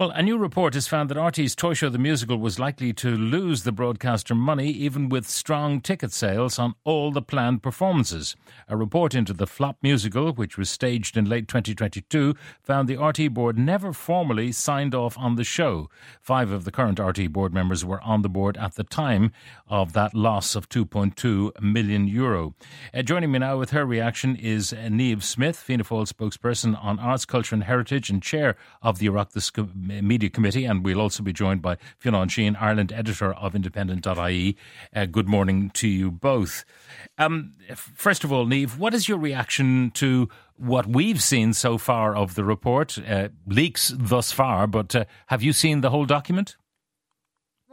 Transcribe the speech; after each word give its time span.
Well, 0.00 0.12
a 0.12 0.22
new 0.22 0.38
report 0.38 0.72
has 0.72 0.88
found 0.88 1.10
that 1.10 1.18
RTE's 1.18 1.54
Toy 1.54 1.74
Show 1.74 1.90
the 1.90 1.98
Musical 1.98 2.38
was 2.38 2.58
likely 2.58 2.94
to 2.94 3.14
lose 3.14 3.64
the 3.64 3.70
broadcaster 3.70 4.34
money 4.34 4.70
even 4.70 5.10
with 5.10 5.28
strong 5.28 5.82
ticket 5.82 6.10
sales 6.10 6.58
on 6.58 6.74
all 6.84 7.10
the 7.10 7.20
planned 7.20 7.62
performances. 7.62 8.34
A 8.66 8.78
report 8.78 9.14
into 9.14 9.34
the 9.34 9.46
flop 9.46 9.76
musical, 9.82 10.32
which 10.32 10.56
was 10.56 10.70
staged 10.70 11.18
in 11.18 11.26
late 11.26 11.48
2022, 11.48 12.34
found 12.62 12.88
the 12.88 12.96
RTE 12.96 13.34
board 13.34 13.58
never 13.58 13.92
formally 13.92 14.52
signed 14.52 14.94
off 14.94 15.18
on 15.18 15.36
the 15.36 15.44
show. 15.44 15.90
Five 16.22 16.50
of 16.50 16.64
the 16.64 16.70
current 16.70 16.96
RTE 16.96 17.30
board 17.30 17.52
members 17.52 17.84
were 17.84 18.00
on 18.00 18.22
the 18.22 18.30
board 18.30 18.56
at 18.56 18.76
the 18.76 18.84
time 18.84 19.32
of 19.68 19.92
that 19.92 20.14
loss 20.14 20.54
of 20.54 20.70
2.2 20.70 21.60
million 21.60 22.08
euro. 22.08 22.54
Uh, 22.94 23.02
joining 23.02 23.32
me 23.32 23.40
now 23.40 23.58
with 23.58 23.68
her 23.68 23.84
reaction 23.84 24.34
is 24.34 24.72
uh, 24.72 24.76
Niamh 24.76 25.22
Smyth, 25.22 25.56
Fianna 25.56 25.84
Fáil 25.84 26.10
spokesperson 26.10 26.82
on 26.82 26.98
arts, 26.98 27.26
culture 27.26 27.54
and 27.54 27.64
heritage 27.64 28.08
and 28.08 28.22
chair 28.22 28.56
of 28.80 28.98
the 28.98 29.06
Oireachtas 29.06 29.52
Media 30.02 30.30
Committee, 30.30 30.64
and 30.64 30.84
we'll 30.84 31.00
also 31.00 31.22
be 31.22 31.32
joined 31.32 31.62
by 31.62 31.76
Fionn 31.98 32.28
Sheahan, 32.28 32.56
Ireland 32.60 32.92
editor 32.92 33.32
of 33.32 33.54
Independent.ie. 33.54 34.56
Uh, 34.94 35.06
good 35.06 35.28
morning 35.28 35.70
to 35.70 35.88
you 35.88 36.10
both. 36.10 36.64
Um, 37.18 37.54
first 37.74 38.24
of 38.24 38.32
all, 38.32 38.46
Niamh, 38.46 38.78
what 38.78 38.94
is 38.94 39.08
your 39.08 39.18
reaction 39.18 39.90
to 39.92 40.28
what 40.56 40.86
we've 40.86 41.22
seen 41.22 41.52
so 41.52 41.78
far 41.78 42.16
of 42.16 42.34
the 42.34 42.44
report? 42.44 42.98
Uh, 42.98 43.28
leaks 43.46 43.92
thus 43.96 44.32
far, 44.32 44.66
but 44.66 44.94
uh, 44.94 45.04
have 45.26 45.42
you 45.42 45.52
seen 45.52 45.80
the 45.80 45.90
whole 45.90 46.06
document? 46.06 46.56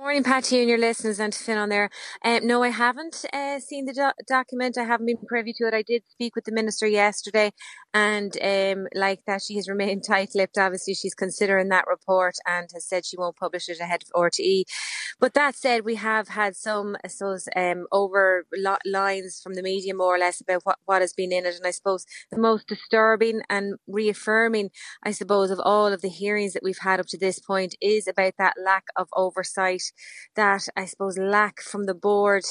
Morning, 0.08 0.24
Patty, 0.24 0.62
and 0.62 0.70
your 0.70 0.78
listeners, 0.78 1.20
and 1.20 1.34
to 1.34 1.44
Fionn 1.44 1.58
on 1.58 1.68
there. 1.68 1.90
Um, 2.24 2.48
no, 2.48 2.64
I 2.64 2.70
haven't 2.70 3.26
uh, 3.34 3.60
seen 3.60 3.84
the 3.84 3.92
do- 3.92 4.24
document. 4.26 4.78
I 4.78 4.86
haven't 4.86 5.06
been 5.06 5.18
privy 5.28 5.52
to 5.58 5.68
it. 5.68 5.74
I 5.74 5.82
did 5.82 6.04
speak 6.08 6.34
with 6.34 6.46
the 6.46 6.54
minister 6.54 6.88
yesterday, 6.88 7.52
and 7.94 8.32
um, 8.42 8.88
like 8.96 9.26
that, 9.28 9.42
she 9.46 9.58
has 9.58 9.68
remained 9.70 10.06
tight-lipped. 10.08 10.58
Obviously, 10.58 10.94
she's 10.94 11.14
considering 11.14 11.68
that 11.68 11.88
report 11.90 12.36
and 12.48 12.70
has 12.73 12.88
said 12.88 13.06
she 13.06 13.18
won't 13.18 13.36
publish 13.36 13.68
it 13.68 13.81
ahead 13.81 14.02
of 14.04 14.09
RTE. 14.18 14.64
But 15.20 15.34
that 15.34 15.58
said, 15.58 15.84
we 15.84 15.96
have 15.96 16.30
had 16.30 16.56
some, 16.56 16.96
suppose, 17.06 17.50
um, 17.53 17.86
over 17.92 18.46
lines 18.86 19.42
from 19.44 19.56
the 19.56 19.62
media, 19.62 19.94
more 19.94 20.16
or 20.16 20.20
less, 20.20 20.40
about 20.40 20.62
what, 20.64 20.78
what 20.86 21.02
has 21.02 21.12
been 21.12 21.34
in 21.34 21.46
it. 21.46 21.56
And 21.56 21.68
I 21.68 21.72
suppose 21.72 22.06
the 22.31 22.40
most 22.40 22.68
disturbing 22.70 23.42
and 23.50 23.76
reaffirming, 23.88 24.70
I 25.03 25.12
suppose, 25.12 25.52
of 25.52 25.59
all 25.59 25.88
of 25.88 26.02
the 26.02 26.08
hearings 26.08 26.53
that 26.53 26.64
we've 26.64 26.78
had 26.78 27.02
up 27.02 27.08
to 27.08 27.18
this 27.18 27.40
point 27.40 27.76
is 27.81 28.08
about 28.08 28.36
that 28.38 28.53
lack 28.64 28.86
of 28.96 29.09
oversight 29.14 29.81
that 30.36 30.67
I 30.76 30.86
suppose 30.86 31.17
lack 31.17 31.62
from 31.62 31.86
the 31.86 31.94
board, 31.94 32.44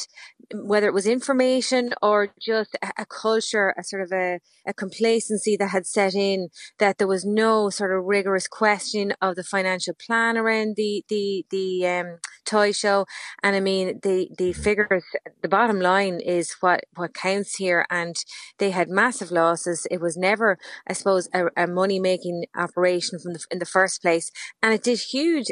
whether 0.53 0.87
it 0.87 0.95
was 0.95 1.07
information 1.07 1.95
or 2.03 2.29
just 2.41 2.77
a, 2.83 2.93
a 2.99 3.07
culture, 3.07 3.75
a 3.79 3.85
sort 3.85 4.03
of 4.03 4.13
a, 4.13 4.41
a, 4.67 4.75
complacency 4.75 5.57
that 5.57 5.69
had 5.69 5.87
set 5.87 6.15
in, 6.15 6.49
that 6.79 6.99
there 6.99 7.07
was 7.07 7.25
no 7.25 7.71
sort 7.71 7.97
of 7.97 8.05
rigorous 8.05 8.49
question 8.49 9.13
of 9.21 9.37
the 9.37 9.45
financial 9.45 9.95
plan 9.95 10.37
around 10.37 10.75
the 10.77 11.05
the 11.09 11.45
the 11.51 11.87
um, 11.87 12.19
toy 12.47 12.73
show. 12.73 13.07
And 13.43 13.57
I 13.57 13.61
mean 13.61 14.01
the 14.03 14.29
the 14.37 14.53
figures, 14.53 15.05
the 15.43 15.49
bottom 15.49 15.81
line 15.81 16.21
is 16.21 16.57
what 16.61 16.85
what 16.95 17.15
counts 17.15 17.57
here, 17.57 17.87
and 17.91 18.17
they 18.59 18.71
had 18.71 18.89
massive 18.89 19.31
losses. 19.31 19.87
It 19.91 20.01
was 20.01 20.17
never, 20.17 20.59
I 20.87 20.93
suppose, 20.93 21.29
a, 21.33 21.47
a 21.57 21.67
money 21.67 21.99
making 21.99 22.47
operation 22.57 23.19
from 23.19 23.33
the 23.35 23.45
in 23.51 23.59
the 23.59 23.67
first 23.67 24.03
place, 24.03 24.31
and 24.63 24.73
it 24.73 24.83
did 24.83 24.99
huge 24.99 25.47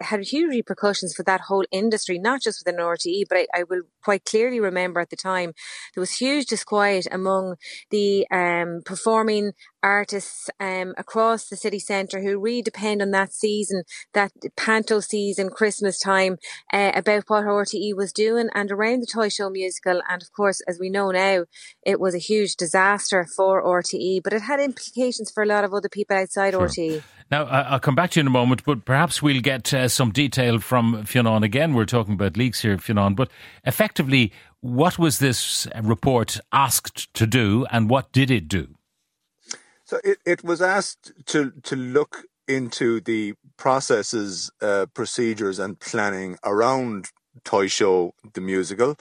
had 0.00 0.20
huge 0.24 0.50
repercussions 0.50 1.14
for 1.14 1.22
that 1.24 1.42
whole 1.42 1.64
industry, 1.70 2.18
not 2.18 2.42
just 2.42 2.64
within 2.64 2.80
RTE, 2.80 3.24
but 3.28 3.38
I, 3.38 3.46
I, 3.54 3.62
will 3.68 3.82
quite 4.02 4.24
clearly 4.24 4.60
remember 4.60 5.00
at 5.00 5.10
the 5.10 5.16
time 5.16 5.52
there 5.94 6.00
was 6.00 6.16
huge 6.16 6.46
disquiet 6.46 7.06
among 7.10 7.56
the 7.90 8.26
um, 8.30 8.82
performing 8.84 9.52
artists 9.82 10.50
um, 10.58 10.94
across 10.96 11.48
the 11.48 11.56
city 11.56 11.78
centre 11.78 12.20
who 12.20 12.38
really 12.38 12.62
depend 12.62 13.02
on 13.02 13.10
that 13.10 13.32
season, 13.32 13.84
that 14.12 14.32
panto 14.56 15.00
season, 15.00 15.50
Christmas 15.50 15.98
time, 15.98 16.38
uh, 16.72 16.92
about 16.94 17.24
what 17.28 17.44
RTE 17.44 17.94
was 17.96 18.12
doing 18.12 18.48
and 18.54 18.70
around 18.70 19.00
the 19.00 19.06
Toy 19.06 19.28
Show 19.28 19.50
musical. 19.50 20.02
And 20.08 20.22
of 20.22 20.32
course, 20.32 20.60
as 20.68 20.78
we 20.78 20.90
know 20.90 21.10
now, 21.10 21.44
it 21.84 22.00
was 22.00 22.14
a 22.14 22.18
huge 22.18 22.56
disaster 22.56 23.26
for 23.36 23.62
RTE, 23.62 24.22
but 24.22 24.32
it 24.32 24.42
had 24.42 24.60
implications 24.60 25.30
for 25.30 25.42
a 25.42 25.46
lot 25.46 25.64
of 25.64 25.74
other 25.74 25.88
people 25.88 26.16
outside 26.16 26.52
sure. 26.52 26.68
RTE. 26.68 27.02
Now, 27.30 27.44
I'll 27.44 27.78
come 27.78 27.94
back 27.94 28.10
to 28.10 28.18
you 28.18 28.22
in 28.22 28.26
a 28.26 28.30
moment, 28.30 28.64
but 28.64 28.84
perhaps 28.84 29.22
we'll 29.22 29.40
get 29.40 29.72
uh, 29.72 29.86
some 29.86 30.10
detail 30.10 30.58
from 30.58 31.04
Fionn. 31.04 31.44
Again, 31.44 31.74
we're 31.74 31.84
talking 31.84 32.14
about 32.14 32.36
leaks 32.36 32.62
here, 32.62 32.76
Fionn, 32.76 33.14
but 33.14 33.30
effectively, 33.64 34.32
what 34.60 34.98
was 34.98 35.20
this 35.20 35.68
report 35.80 36.40
asked 36.52 37.12
to 37.14 37.26
do 37.26 37.66
and 37.70 37.88
what 37.88 38.10
did 38.10 38.32
it 38.32 38.48
do? 38.48 38.74
So 39.90 39.98
it, 40.04 40.18
it 40.24 40.44
was 40.44 40.62
asked 40.62 41.10
to 41.26 41.50
to 41.64 41.74
look 41.74 42.22
into 42.46 43.00
the 43.00 43.34
processes, 43.56 44.48
uh, 44.62 44.86
procedures, 44.94 45.58
and 45.58 45.80
planning 45.80 46.36
around 46.44 47.08
Toy 47.42 47.66
Show 47.66 48.14
the 48.34 48.40
musical, 48.40 48.94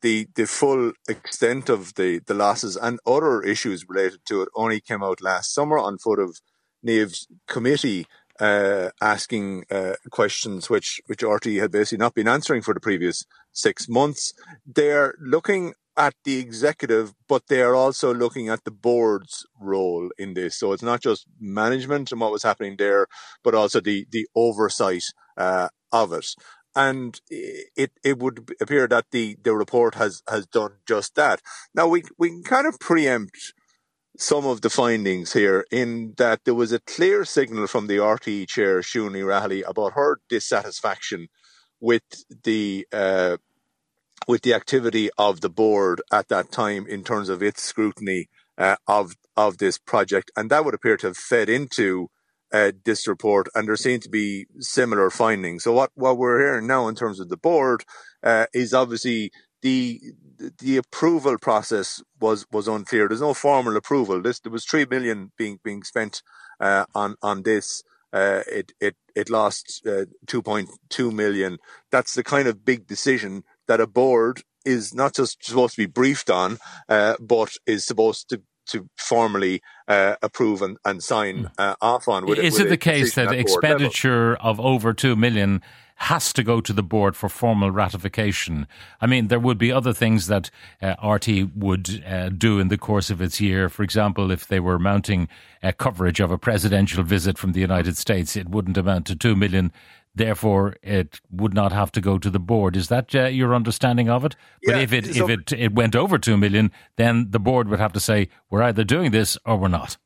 the 0.00 0.28
the 0.34 0.46
full 0.46 0.92
extent 1.06 1.68
of 1.68 1.92
the 1.96 2.20
the 2.26 2.32
losses 2.32 2.74
and 2.74 2.98
other 3.06 3.42
issues 3.42 3.84
related 3.86 4.20
to 4.28 4.40
it 4.40 4.48
only 4.54 4.80
came 4.80 5.02
out 5.02 5.20
last 5.20 5.52
summer 5.52 5.78
on 5.78 5.98
foot 5.98 6.18
of 6.18 6.40
Niamh's 6.82 7.26
committee 7.46 8.06
uh, 8.40 8.88
asking 9.02 9.64
uh, 9.70 9.96
questions 10.10 10.70
which 10.70 11.02
which 11.04 11.20
RTE 11.20 11.60
had 11.60 11.70
basically 11.70 11.98
not 11.98 12.14
been 12.14 12.28
answering 12.28 12.62
for 12.62 12.72
the 12.72 12.80
previous 12.80 13.26
six 13.52 13.90
months. 13.90 14.32
They're 14.64 15.14
looking 15.20 15.74
at 16.00 16.14
the 16.24 16.38
executive, 16.38 17.12
but 17.28 17.42
they 17.48 17.60
are 17.60 17.74
also 17.74 18.14
looking 18.14 18.48
at 18.48 18.64
the 18.64 18.70
board's 18.70 19.46
role 19.60 20.08
in 20.18 20.32
this. 20.32 20.58
So 20.58 20.72
it's 20.72 20.82
not 20.82 21.02
just 21.02 21.26
management 21.38 22.10
and 22.10 22.20
what 22.20 22.32
was 22.32 22.42
happening 22.42 22.76
there, 22.78 23.06
but 23.44 23.54
also 23.54 23.80
the 23.80 24.06
the 24.10 24.26
oversight 24.34 25.04
uh, 25.36 25.68
of 25.92 26.12
it. 26.14 26.28
And 26.74 27.20
it 27.30 27.90
it 28.02 28.18
would 28.18 28.50
appear 28.62 28.88
that 28.88 29.06
the 29.12 29.36
the 29.44 29.54
report 29.54 29.94
has 29.96 30.22
has 30.26 30.46
done 30.46 30.72
just 30.88 31.14
that. 31.16 31.40
Now 31.74 31.86
we 31.86 32.02
we 32.18 32.30
can 32.30 32.44
kind 32.44 32.66
of 32.66 32.80
preempt 32.80 33.52
some 34.16 34.46
of 34.46 34.62
the 34.62 34.70
findings 34.70 35.32
here 35.34 35.66
in 35.70 36.14
that 36.16 36.40
there 36.44 36.54
was 36.62 36.72
a 36.72 36.80
clear 36.80 37.24
signal 37.24 37.66
from 37.66 37.86
the 37.86 37.98
RTE 37.98 38.48
chair, 38.48 38.80
Siún 38.80 39.12
Ní 39.12 39.22
Raghallaigh, 39.24 39.68
about 39.68 39.92
her 39.94 40.20
dissatisfaction 40.28 41.28
with 41.80 42.02
the 42.44 42.86
uh, 42.92 43.36
with 44.28 44.42
the 44.42 44.54
activity 44.54 45.10
of 45.18 45.40
the 45.40 45.50
board 45.50 46.00
at 46.12 46.28
that 46.28 46.52
time 46.52 46.86
in 46.86 47.04
terms 47.04 47.28
of 47.28 47.42
its 47.42 47.62
scrutiny 47.62 48.28
uh, 48.58 48.76
of 48.86 49.14
of 49.36 49.58
this 49.58 49.78
project, 49.78 50.30
and 50.36 50.50
that 50.50 50.64
would 50.64 50.74
appear 50.74 50.96
to 50.98 51.08
have 51.08 51.16
fed 51.16 51.48
into 51.48 52.08
uh, 52.52 52.72
this 52.84 53.06
report. 53.08 53.48
And 53.54 53.66
there 53.66 53.76
seem 53.76 54.00
to 54.00 54.08
be 54.08 54.46
similar 54.58 55.10
findings. 55.10 55.64
So 55.64 55.72
what 55.72 55.90
what 55.94 56.18
we're 56.18 56.40
hearing 56.40 56.66
now 56.66 56.88
in 56.88 56.94
terms 56.94 57.20
of 57.20 57.28
the 57.28 57.36
board 57.36 57.84
uh, 58.22 58.46
is 58.52 58.74
obviously 58.74 59.32
the 59.62 60.00
the 60.58 60.76
approval 60.76 61.38
process 61.38 62.02
was 62.20 62.46
was 62.50 62.68
unclear. 62.68 63.08
There's 63.08 63.20
no 63.20 63.34
formal 63.34 63.76
approval. 63.76 64.22
This 64.22 64.40
there 64.40 64.52
was 64.52 64.64
three 64.64 64.86
million 64.88 65.32
being 65.36 65.58
being 65.64 65.82
spent 65.82 66.22
uh, 66.60 66.84
on 66.94 67.16
on 67.22 67.42
this. 67.42 67.82
Uh, 68.12 68.42
it 68.50 68.72
it 68.80 68.96
it 69.14 69.30
lost 69.30 69.82
uh, 69.86 70.04
2.2 70.26 71.12
million. 71.12 71.58
That's 71.92 72.14
the 72.14 72.24
kind 72.24 72.48
of 72.48 72.64
big 72.64 72.86
decision 72.86 73.44
that 73.70 73.80
a 73.80 73.86
board 73.86 74.42
is 74.64 74.92
not 74.92 75.14
just 75.14 75.44
supposed 75.44 75.76
to 75.76 75.82
be 75.82 75.86
briefed 75.86 76.28
on, 76.28 76.58
uh, 76.88 77.14
but 77.20 77.56
is 77.66 77.84
supposed 77.86 78.28
to 78.28 78.42
to 78.66 78.88
formally 78.96 79.62
uh, 79.88 80.14
approve 80.22 80.62
and, 80.62 80.76
and 80.84 81.02
sign 81.02 81.38
hmm. 81.38 81.46
uh, 81.58 81.74
off 81.80 82.08
on. 82.08 82.26
With, 82.26 82.38
is 82.38 82.54
with 82.54 82.66
it 82.66 82.70
the 82.70 82.76
case 82.76 83.14
that 83.14 83.32
expenditure 83.32 84.32
level. 84.32 84.50
of 84.50 84.60
over 84.60 84.92
two 84.92 85.16
million 85.16 85.62
has 85.96 86.32
to 86.32 86.42
go 86.42 86.60
to 86.62 86.72
the 86.72 86.82
board 86.82 87.14
for 87.14 87.28
formal 87.28 87.70
ratification? 87.70 88.66
I 89.00 89.06
mean, 89.06 89.28
there 89.28 89.40
would 89.40 89.58
be 89.58 89.70
other 89.70 89.92
things 89.92 90.28
that 90.28 90.50
uh, 90.80 90.96
RTE 90.96 91.56
would 91.56 92.02
uh, 92.06 92.30
do 92.30 92.58
in 92.58 92.68
the 92.68 92.78
course 92.78 93.10
of 93.10 93.20
its 93.20 93.40
year. 93.40 93.68
For 93.68 93.82
example, 93.82 94.30
if 94.30 94.46
they 94.48 94.60
were 94.60 94.78
mounting 94.78 95.28
a 95.62 95.72
coverage 95.72 96.20
of 96.20 96.30
a 96.30 96.38
presidential 96.38 97.02
visit 97.04 97.38
from 97.38 97.52
the 97.52 97.60
United 97.60 97.96
States, 97.96 98.34
it 98.36 98.48
wouldn't 98.48 98.78
amount 98.78 99.06
to 99.06 99.16
two 99.16 99.36
million 99.36 99.72
therefore 100.14 100.76
it 100.82 101.20
would 101.30 101.54
not 101.54 101.72
have 101.72 101.92
to 101.92 102.00
go 102.00 102.18
to 102.18 102.30
the 102.30 102.38
board. 102.38 102.76
Is 102.76 102.88
that 102.88 103.14
uh, 103.14 103.26
your 103.26 103.54
understanding 103.54 104.08
of 104.08 104.24
it? 104.24 104.36
But 104.64 104.76
yeah, 104.76 104.82
if 104.82 104.92
it 104.92 105.14
so 105.14 105.24
if 105.24 105.30
it 105.30 105.52
it 105.52 105.74
went 105.74 105.96
over 105.96 106.18
two 106.18 106.36
million, 106.36 106.70
then 106.96 107.30
the 107.30 107.40
board 107.40 107.68
would 107.68 107.80
have 107.80 107.92
to 107.92 108.00
say 108.00 108.28
we're 108.50 108.62
either 108.62 108.84
doing 108.84 109.10
this 109.10 109.38
or 109.44 109.56
we're 109.56 109.68
not. 109.68 109.96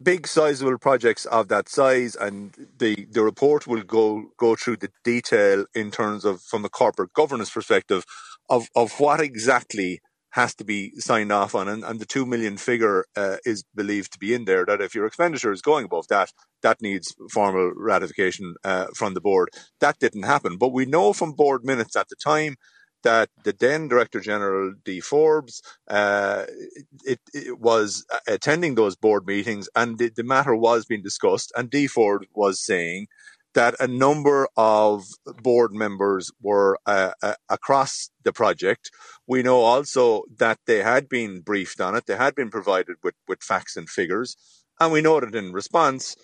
Big 0.00 0.28
sizable 0.28 0.78
projects 0.78 1.26
of 1.26 1.48
that 1.48 1.68
size, 1.68 2.14
and 2.14 2.54
the 2.78 3.06
the 3.10 3.22
report 3.22 3.66
will 3.66 3.82
go 3.82 4.30
go 4.36 4.54
through 4.54 4.76
the 4.76 4.90
detail 5.04 5.64
in 5.74 5.90
terms 5.90 6.24
of 6.24 6.40
from 6.42 6.64
a 6.64 6.68
corporate 6.68 7.12
governance 7.12 7.50
perspective 7.50 8.04
of 8.48 8.68
of 8.76 9.00
what 9.00 9.20
exactly 9.20 10.00
has 10.30 10.54
to 10.56 10.64
be 10.64 10.92
signed 10.98 11.32
off 11.32 11.54
on, 11.54 11.68
and, 11.68 11.82
and 11.84 12.00
the 12.00 12.06
two 12.06 12.26
million 12.26 12.56
figure 12.56 13.06
uh, 13.16 13.36
is 13.44 13.64
believed 13.74 14.12
to 14.12 14.18
be 14.18 14.34
in 14.34 14.44
there. 14.44 14.64
That 14.64 14.80
if 14.80 14.94
your 14.94 15.06
expenditure 15.06 15.52
is 15.52 15.62
going 15.62 15.84
above 15.86 16.08
that, 16.08 16.32
that 16.62 16.82
needs 16.82 17.14
formal 17.30 17.72
ratification 17.76 18.54
uh, 18.64 18.86
from 18.94 19.14
the 19.14 19.20
board. 19.20 19.50
That 19.80 19.98
didn't 19.98 20.24
happen, 20.24 20.56
but 20.58 20.72
we 20.72 20.86
know 20.86 21.12
from 21.12 21.32
board 21.32 21.64
minutes 21.64 21.96
at 21.96 22.08
the 22.08 22.16
time 22.16 22.56
that 23.04 23.30
the 23.44 23.54
then 23.58 23.88
Director 23.88 24.20
General, 24.20 24.74
Dee 24.84 25.00
Forbes, 25.00 25.62
uh, 25.88 26.44
it, 27.04 27.20
it, 27.32 27.58
was 27.58 28.04
attending 28.26 28.74
those 28.74 28.96
board 28.96 29.26
meetings 29.26 29.68
and 29.76 29.98
the, 29.98 30.10
the 30.14 30.24
matter 30.24 30.54
was 30.54 30.84
being 30.84 31.02
discussed. 31.02 31.52
And 31.56 31.70
Dee 31.70 31.86
Forbes 31.86 32.26
was 32.34 32.60
saying 32.60 33.06
that 33.54 33.74
a 33.80 33.88
number 33.88 34.48
of 34.56 35.04
board 35.42 35.72
members 35.72 36.30
were 36.40 36.78
uh, 36.86 37.12
uh, 37.22 37.34
across 37.48 38.10
the 38.22 38.32
project. 38.32 38.90
We 39.26 39.42
know 39.42 39.60
also 39.60 40.24
that 40.36 40.58
they 40.66 40.82
had 40.82 41.08
been 41.08 41.40
briefed 41.40 41.80
on 41.80 41.94
it, 41.94 42.06
they 42.06 42.16
had 42.16 42.34
been 42.34 42.50
provided 42.50 42.96
with, 43.02 43.14
with 43.26 43.42
facts 43.42 43.76
and 43.76 43.88
figures. 43.88 44.36
And 44.80 44.92
we 44.92 45.00
know 45.00 45.18
that 45.20 45.34
in 45.34 45.52
response, 45.52 46.16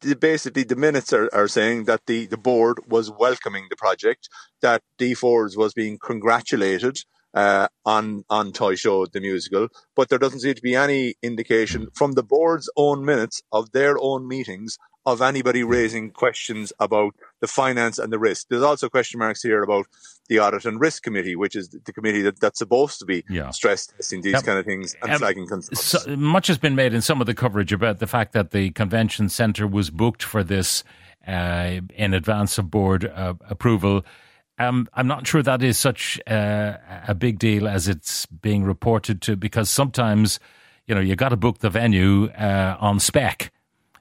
the, 0.00 0.16
basically 0.16 0.64
the 0.64 0.76
minutes 0.76 1.12
are, 1.12 1.30
are 1.32 1.48
saying 1.48 1.84
that 1.84 2.06
the, 2.06 2.26
the 2.26 2.36
board 2.36 2.80
was 2.88 3.10
welcoming 3.10 3.66
the 3.70 3.76
project, 3.76 4.28
that 4.60 4.82
Dee 4.98 5.14
Forbes 5.14 5.56
was 5.56 5.72
being 5.72 5.98
congratulated 5.98 6.98
uh, 7.34 7.68
on 7.84 8.24
on 8.28 8.52
Toy 8.52 8.74
Show 8.74 9.06
the 9.06 9.20
musical, 9.20 9.68
but 9.94 10.08
there 10.08 10.18
doesn't 10.18 10.40
seem 10.40 10.54
to 10.54 10.62
be 10.62 10.74
any 10.74 11.14
indication 11.22 11.88
from 11.94 12.12
the 12.12 12.22
board's 12.22 12.68
own 12.76 13.04
minutes 13.04 13.42
of 13.52 13.72
their 13.72 13.96
own 13.98 14.26
meetings 14.26 14.78
of 15.06 15.22
anybody 15.22 15.64
raising 15.64 16.10
questions 16.10 16.72
about 16.78 17.14
the 17.40 17.46
finance 17.46 17.98
and 17.98 18.12
the 18.12 18.18
risk. 18.18 18.48
There's 18.48 18.62
also 18.62 18.88
question 18.88 19.18
marks 19.18 19.42
here 19.42 19.62
about 19.62 19.86
the 20.28 20.40
audit 20.40 20.66
and 20.66 20.80
risk 20.80 21.02
committee, 21.02 21.36
which 21.36 21.56
is 21.56 21.70
the 21.70 21.92
committee 21.92 22.22
that, 22.22 22.38
that's 22.38 22.58
supposed 22.58 22.98
to 22.98 23.06
be 23.06 23.24
yeah. 23.28 23.50
stress 23.50 23.86
testing 23.86 24.20
these 24.20 24.34
yep. 24.34 24.44
kind 24.44 24.58
of 24.58 24.66
things 24.66 24.94
and 25.02 25.12
um, 25.12 25.18
flagging 25.18 25.46
concerns. 25.46 25.80
So, 25.80 26.16
much 26.16 26.48
has 26.48 26.58
been 26.58 26.74
made 26.74 26.92
in 26.92 27.00
some 27.00 27.20
of 27.20 27.26
the 27.26 27.34
coverage 27.34 27.72
about 27.72 27.98
the 27.98 28.06
fact 28.06 28.32
that 28.32 28.50
the 28.50 28.70
convention 28.70 29.28
centre 29.28 29.66
was 29.66 29.90
booked 29.90 30.22
for 30.22 30.44
this 30.44 30.84
uh, 31.26 31.80
in 31.94 32.14
advance 32.14 32.58
of 32.58 32.70
board 32.70 33.06
uh, 33.06 33.34
approval. 33.48 34.04
Um, 34.60 34.88
I'm 34.94 35.06
not 35.06 35.26
sure 35.26 35.42
that 35.42 35.62
is 35.62 35.78
such 35.78 36.20
uh, 36.26 36.76
a 37.08 37.14
big 37.14 37.38
deal 37.38 37.66
as 37.66 37.88
it's 37.88 38.26
being 38.26 38.62
reported 38.62 39.22
to, 39.22 39.34
because 39.34 39.70
sometimes, 39.70 40.38
you 40.86 40.94
know, 40.94 41.00
you 41.00 41.16
got 41.16 41.30
to 41.30 41.36
book 41.36 41.58
the 41.58 41.70
venue 41.70 42.28
uh, 42.30 42.76
on 42.78 43.00
spec 43.00 43.50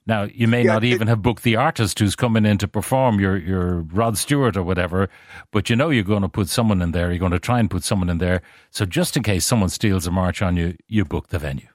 now, 0.09 0.23
you 0.23 0.47
may 0.47 0.63
yeah, 0.63 0.73
not 0.73 0.83
even 0.83 1.07
it, 1.07 1.11
have 1.11 1.21
booked 1.21 1.43
the 1.43 1.55
artist 1.55 1.99
who's 1.99 2.15
coming 2.15 2.43
in 2.43 2.57
to 2.57 2.67
perform 2.67 3.19
your, 3.19 3.37
your 3.37 3.81
Rod 3.81 4.17
Stewart 4.17 4.57
or 4.57 4.63
whatever, 4.63 5.07
but 5.51 5.69
you 5.69 5.75
know 5.75 5.91
you're 5.91 6.03
going 6.03 6.23
to 6.23 6.29
put 6.29 6.49
someone 6.49 6.81
in 6.81 6.93
there. 6.93 7.11
You're 7.11 7.19
going 7.19 7.31
to 7.31 7.39
try 7.39 7.59
and 7.59 7.69
put 7.69 7.83
someone 7.83 8.09
in 8.09 8.17
there. 8.17 8.41
So 8.71 8.85
just 8.85 9.15
in 9.15 9.21
case 9.21 9.45
someone 9.45 9.69
steals 9.69 10.07
a 10.07 10.11
march 10.11 10.41
on 10.41 10.57
you, 10.57 10.75
you 10.87 11.05
book 11.05 11.27
the 11.27 11.37
venue. 11.37 11.67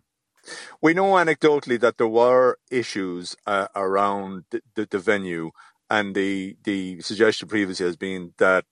We 0.82 0.94
know 0.94 1.12
anecdotally 1.12 1.78
that 1.78 1.96
there 1.96 2.08
were 2.08 2.58
issues 2.72 3.36
uh, 3.46 3.68
around 3.76 4.46
the, 4.50 4.62
the, 4.74 4.86
the 4.86 4.98
venue 4.98 5.52
and 5.94 6.14
the 6.16 6.56
the 6.64 7.00
suggestion 7.00 7.46
previously 7.46 7.86
has 7.86 7.96
been 7.96 8.32
that 8.38 8.64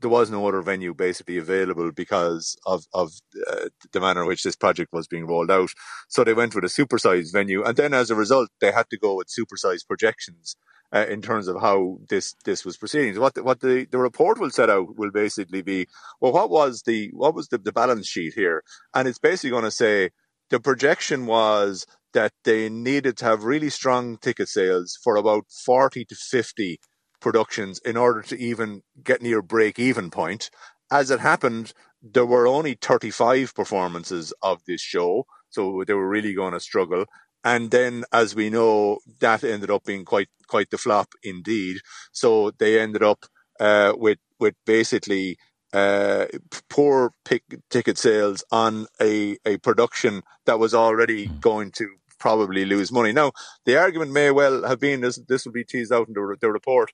there 0.00 0.10
was 0.10 0.30
no 0.30 0.46
other 0.46 0.60
venue 0.60 0.92
basically 0.92 1.38
available 1.38 1.90
because 1.90 2.56
of 2.66 2.84
of 2.92 3.12
uh, 3.50 3.68
the 3.92 4.00
manner 4.00 4.22
in 4.22 4.28
which 4.28 4.42
this 4.42 4.56
project 4.56 4.92
was 4.92 5.06
being 5.06 5.26
rolled 5.26 5.50
out. 5.50 5.70
So 6.08 6.22
they 6.22 6.34
went 6.34 6.54
with 6.54 6.64
a 6.64 6.74
supersized 6.80 7.32
venue, 7.32 7.62
and 7.64 7.76
then 7.76 7.94
as 7.94 8.10
a 8.10 8.14
result, 8.14 8.50
they 8.60 8.72
had 8.72 8.90
to 8.90 8.98
go 8.98 9.14
with 9.16 9.28
supersized 9.28 9.86
projections. 9.86 10.56
Uh, 10.92 11.06
in 11.08 11.22
terms 11.22 11.46
of 11.46 11.60
how 11.60 11.98
this 12.08 12.34
this 12.44 12.64
was 12.64 12.76
proceeding, 12.76 13.14
so 13.14 13.20
what 13.20 13.34
the, 13.34 13.44
what 13.44 13.60
the, 13.60 13.86
the 13.92 13.98
report 13.98 14.40
will 14.40 14.50
set 14.50 14.68
out 14.68 14.98
will 14.98 15.12
basically 15.12 15.62
be 15.62 15.86
well, 16.20 16.32
what 16.32 16.50
was 16.50 16.82
the 16.82 17.10
what 17.12 17.32
was 17.32 17.46
the, 17.46 17.58
the 17.58 17.70
balance 17.70 18.08
sheet 18.08 18.34
here, 18.34 18.64
and 18.92 19.06
it's 19.06 19.20
basically 19.20 19.50
going 19.50 19.62
to 19.62 19.70
say 19.70 20.10
the 20.50 20.58
projection 20.58 21.26
was 21.26 21.86
that 22.12 22.32
they 22.44 22.68
needed 22.68 23.16
to 23.18 23.24
have 23.24 23.44
really 23.44 23.70
strong 23.70 24.18
ticket 24.18 24.48
sales 24.48 24.98
for 25.02 25.16
about 25.16 25.44
40 25.64 26.04
to 26.06 26.14
50 26.14 26.80
productions 27.20 27.80
in 27.84 27.96
order 27.96 28.22
to 28.22 28.38
even 28.38 28.82
get 29.02 29.22
near 29.22 29.42
break 29.42 29.78
even 29.78 30.10
point. 30.10 30.50
As 30.90 31.10
it 31.10 31.20
happened, 31.20 31.72
there 32.02 32.26
were 32.26 32.46
only 32.46 32.74
35 32.80 33.54
performances 33.54 34.32
of 34.42 34.60
this 34.66 34.80
show, 34.80 35.26
so 35.50 35.84
they 35.86 35.94
were 35.94 36.08
really 36.08 36.34
going 36.34 36.52
to 36.54 36.60
struggle. 36.60 37.04
And 37.44 37.70
then, 37.70 38.04
as 38.12 38.34
we 38.34 38.50
know, 38.50 38.98
that 39.20 39.44
ended 39.44 39.70
up 39.70 39.84
being 39.84 40.04
quite 40.04 40.28
quite 40.46 40.70
the 40.70 40.78
flop 40.78 41.08
indeed. 41.22 41.78
So 42.12 42.50
they 42.58 42.80
ended 42.80 43.02
up 43.02 43.24
uh, 43.58 43.92
with 43.96 44.18
with 44.38 44.54
basically 44.66 45.38
uh, 45.72 46.26
poor 46.68 47.12
pick, 47.24 47.44
ticket 47.70 47.96
sales 47.96 48.42
on 48.50 48.86
a, 49.00 49.36
a 49.46 49.56
production 49.58 50.22
that 50.46 50.58
was 50.58 50.74
already 50.74 51.26
hmm. 51.26 51.38
going 51.38 51.70
to 51.72 51.88
probably 52.20 52.64
lose 52.64 52.92
money. 52.92 53.12
Now, 53.12 53.32
the 53.64 53.76
argument 53.76 54.12
may 54.12 54.30
well 54.30 54.64
have 54.64 54.78
been 54.78 55.00
this, 55.00 55.16
this 55.26 55.44
will 55.44 55.52
be 55.52 55.64
teased 55.64 55.92
out 55.92 56.06
in 56.06 56.14
the, 56.14 56.36
the 56.40 56.52
report. 56.52 56.92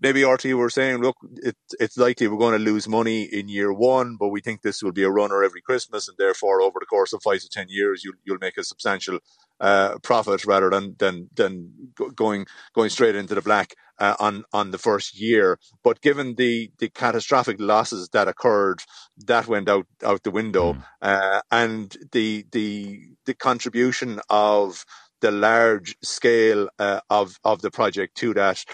Maybe 0.00 0.22
RTE 0.22 0.54
were 0.54 0.70
saying, 0.70 1.00
look, 1.00 1.16
it, 1.36 1.56
it's 1.78 1.96
likely 1.96 2.26
we're 2.26 2.38
going 2.38 2.58
to 2.58 2.64
lose 2.64 2.88
money 2.88 3.22
in 3.22 3.48
year 3.48 3.72
one, 3.72 4.16
but 4.18 4.28
we 4.28 4.40
think 4.40 4.62
this 4.62 4.82
will 4.82 4.92
be 4.92 5.04
a 5.04 5.10
runner 5.10 5.44
every 5.44 5.60
Christmas, 5.60 6.08
and 6.08 6.16
therefore, 6.18 6.60
over 6.60 6.78
the 6.80 6.86
course 6.86 7.12
of 7.12 7.22
five 7.22 7.40
to 7.40 7.48
ten 7.48 7.66
years, 7.68 8.02
you'll, 8.02 8.14
you'll 8.24 8.38
make 8.40 8.58
a 8.58 8.64
substantial 8.64 9.20
uh, 9.62 9.96
profit 10.02 10.44
rather 10.44 10.68
than 10.70 10.96
than 10.98 11.28
than 11.34 11.92
going 12.16 12.46
going 12.74 12.90
straight 12.90 13.14
into 13.14 13.34
the 13.34 13.40
black 13.40 13.74
uh, 13.98 14.16
on 14.18 14.44
on 14.52 14.72
the 14.72 14.78
first 14.78 15.18
year. 15.18 15.58
But 15.84 16.00
given 16.00 16.34
the 16.34 16.72
the 16.78 16.88
catastrophic 16.88 17.56
losses 17.60 18.08
that 18.12 18.26
occurred, 18.26 18.82
that 19.26 19.46
went 19.46 19.68
out 19.68 19.86
out 20.04 20.24
the 20.24 20.32
window, 20.32 20.72
mm. 20.72 20.82
uh, 21.00 21.42
and 21.52 21.96
the 22.10 22.44
the 22.50 23.00
the 23.24 23.34
contribution 23.34 24.20
of 24.28 24.84
the 25.20 25.30
large 25.30 25.96
scale 26.02 26.68
uh, 26.80 27.00
of 27.08 27.38
of 27.44 27.62
the 27.62 27.70
project 27.70 28.16
to 28.16 28.34
that 28.34 28.64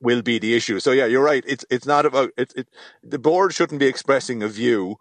will 0.00 0.22
be 0.22 0.38
the 0.38 0.54
issue. 0.54 0.80
So 0.80 0.92
yeah, 0.92 1.06
you're 1.06 1.24
right. 1.24 1.44
It's 1.46 1.64
it's 1.70 1.86
not 1.86 2.06
about 2.06 2.30
it. 2.36 2.52
it 2.56 2.68
the 3.02 3.18
board 3.18 3.54
shouldn't 3.54 3.80
be 3.80 3.86
expressing 3.86 4.42
a 4.42 4.48
view 4.48 4.96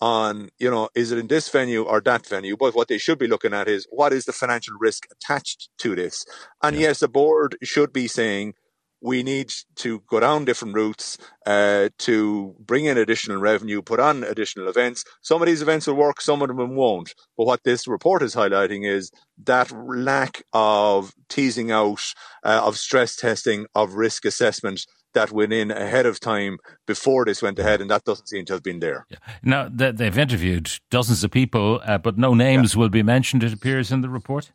on, 0.00 0.48
you 0.58 0.70
know, 0.70 0.88
is 0.94 1.12
it 1.12 1.18
in 1.18 1.26
this 1.26 1.48
venue 1.48 1.82
or 1.82 2.00
that 2.00 2.26
venue? 2.26 2.56
But 2.56 2.74
what 2.74 2.88
they 2.88 2.98
should 2.98 3.18
be 3.18 3.26
looking 3.26 3.52
at 3.52 3.68
is 3.68 3.86
what 3.90 4.12
is 4.12 4.24
the 4.24 4.32
financial 4.32 4.74
risk 4.80 5.06
attached 5.10 5.68
to 5.78 5.94
this? 5.94 6.24
And 6.62 6.76
yeah. 6.76 6.88
yes, 6.88 7.00
the 7.00 7.08
board 7.08 7.56
should 7.62 7.92
be 7.92 8.08
saying 8.08 8.54
we 9.00 9.22
need 9.22 9.52
to 9.76 10.00
go 10.08 10.20
down 10.20 10.44
different 10.44 10.74
routes 10.74 11.16
uh, 11.46 11.88
to 11.98 12.54
bring 12.60 12.84
in 12.84 12.98
additional 12.98 13.38
revenue, 13.38 13.82
put 13.82 14.00
on 14.00 14.24
additional 14.24 14.68
events. 14.68 15.04
Some 15.22 15.40
of 15.40 15.46
these 15.46 15.62
events 15.62 15.86
will 15.86 15.94
work, 15.94 16.20
some 16.20 16.42
of 16.42 16.48
them 16.48 16.76
won't. 16.76 17.14
But 17.36 17.46
what 17.46 17.64
this 17.64 17.88
report 17.88 18.22
is 18.22 18.34
highlighting 18.34 18.86
is 18.86 19.10
that 19.44 19.72
lack 19.72 20.42
of 20.52 21.12
teasing 21.28 21.70
out, 21.70 22.02
uh, 22.44 22.62
of 22.64 22.76
stress 22.76 23.16
testing, 23.16 23.66
of 23.74 23.94
risk 23.94 24.24
assessment 24.24 24.86
that 25.12 25.32
went 25.32 25.52
in 25.52 25.70
ahead 25.70 26.06
of 26.06 26.20
time 26.20 26.58
before 26.86 27.24
this 27.24 27.42
went 27.42 27.58
ahead, 27.58 27.80
and 27.80 27.90
that 27.90 28.04
doesn't 28.04 28.28
seem 28.28 28.44
to 28.44 28.52
have 28.52 28.62
been 28.62 28.80
there. 28.80 29.06
Yeah. 29.10 29.18
Now, 29.42 29.68
they've 29.68 30.18
interviewed 30.18 30.70
dozens 30.90 31.24
of 31.24 31.30
people, 31.30 31.80
uh, 31.84 31.98
but 31.98 32.16
no 32.16 32.34
names 32.34 32.74
yeah. 32.74 32.80
will 32.80 32.90
be 32.90 33.02
mentioned, 33.02 33.42
it 33.42 33.52
appears, 33.52 33.90
in 33.90 34.02
the 34.02 34.08
report. 34.08 34.52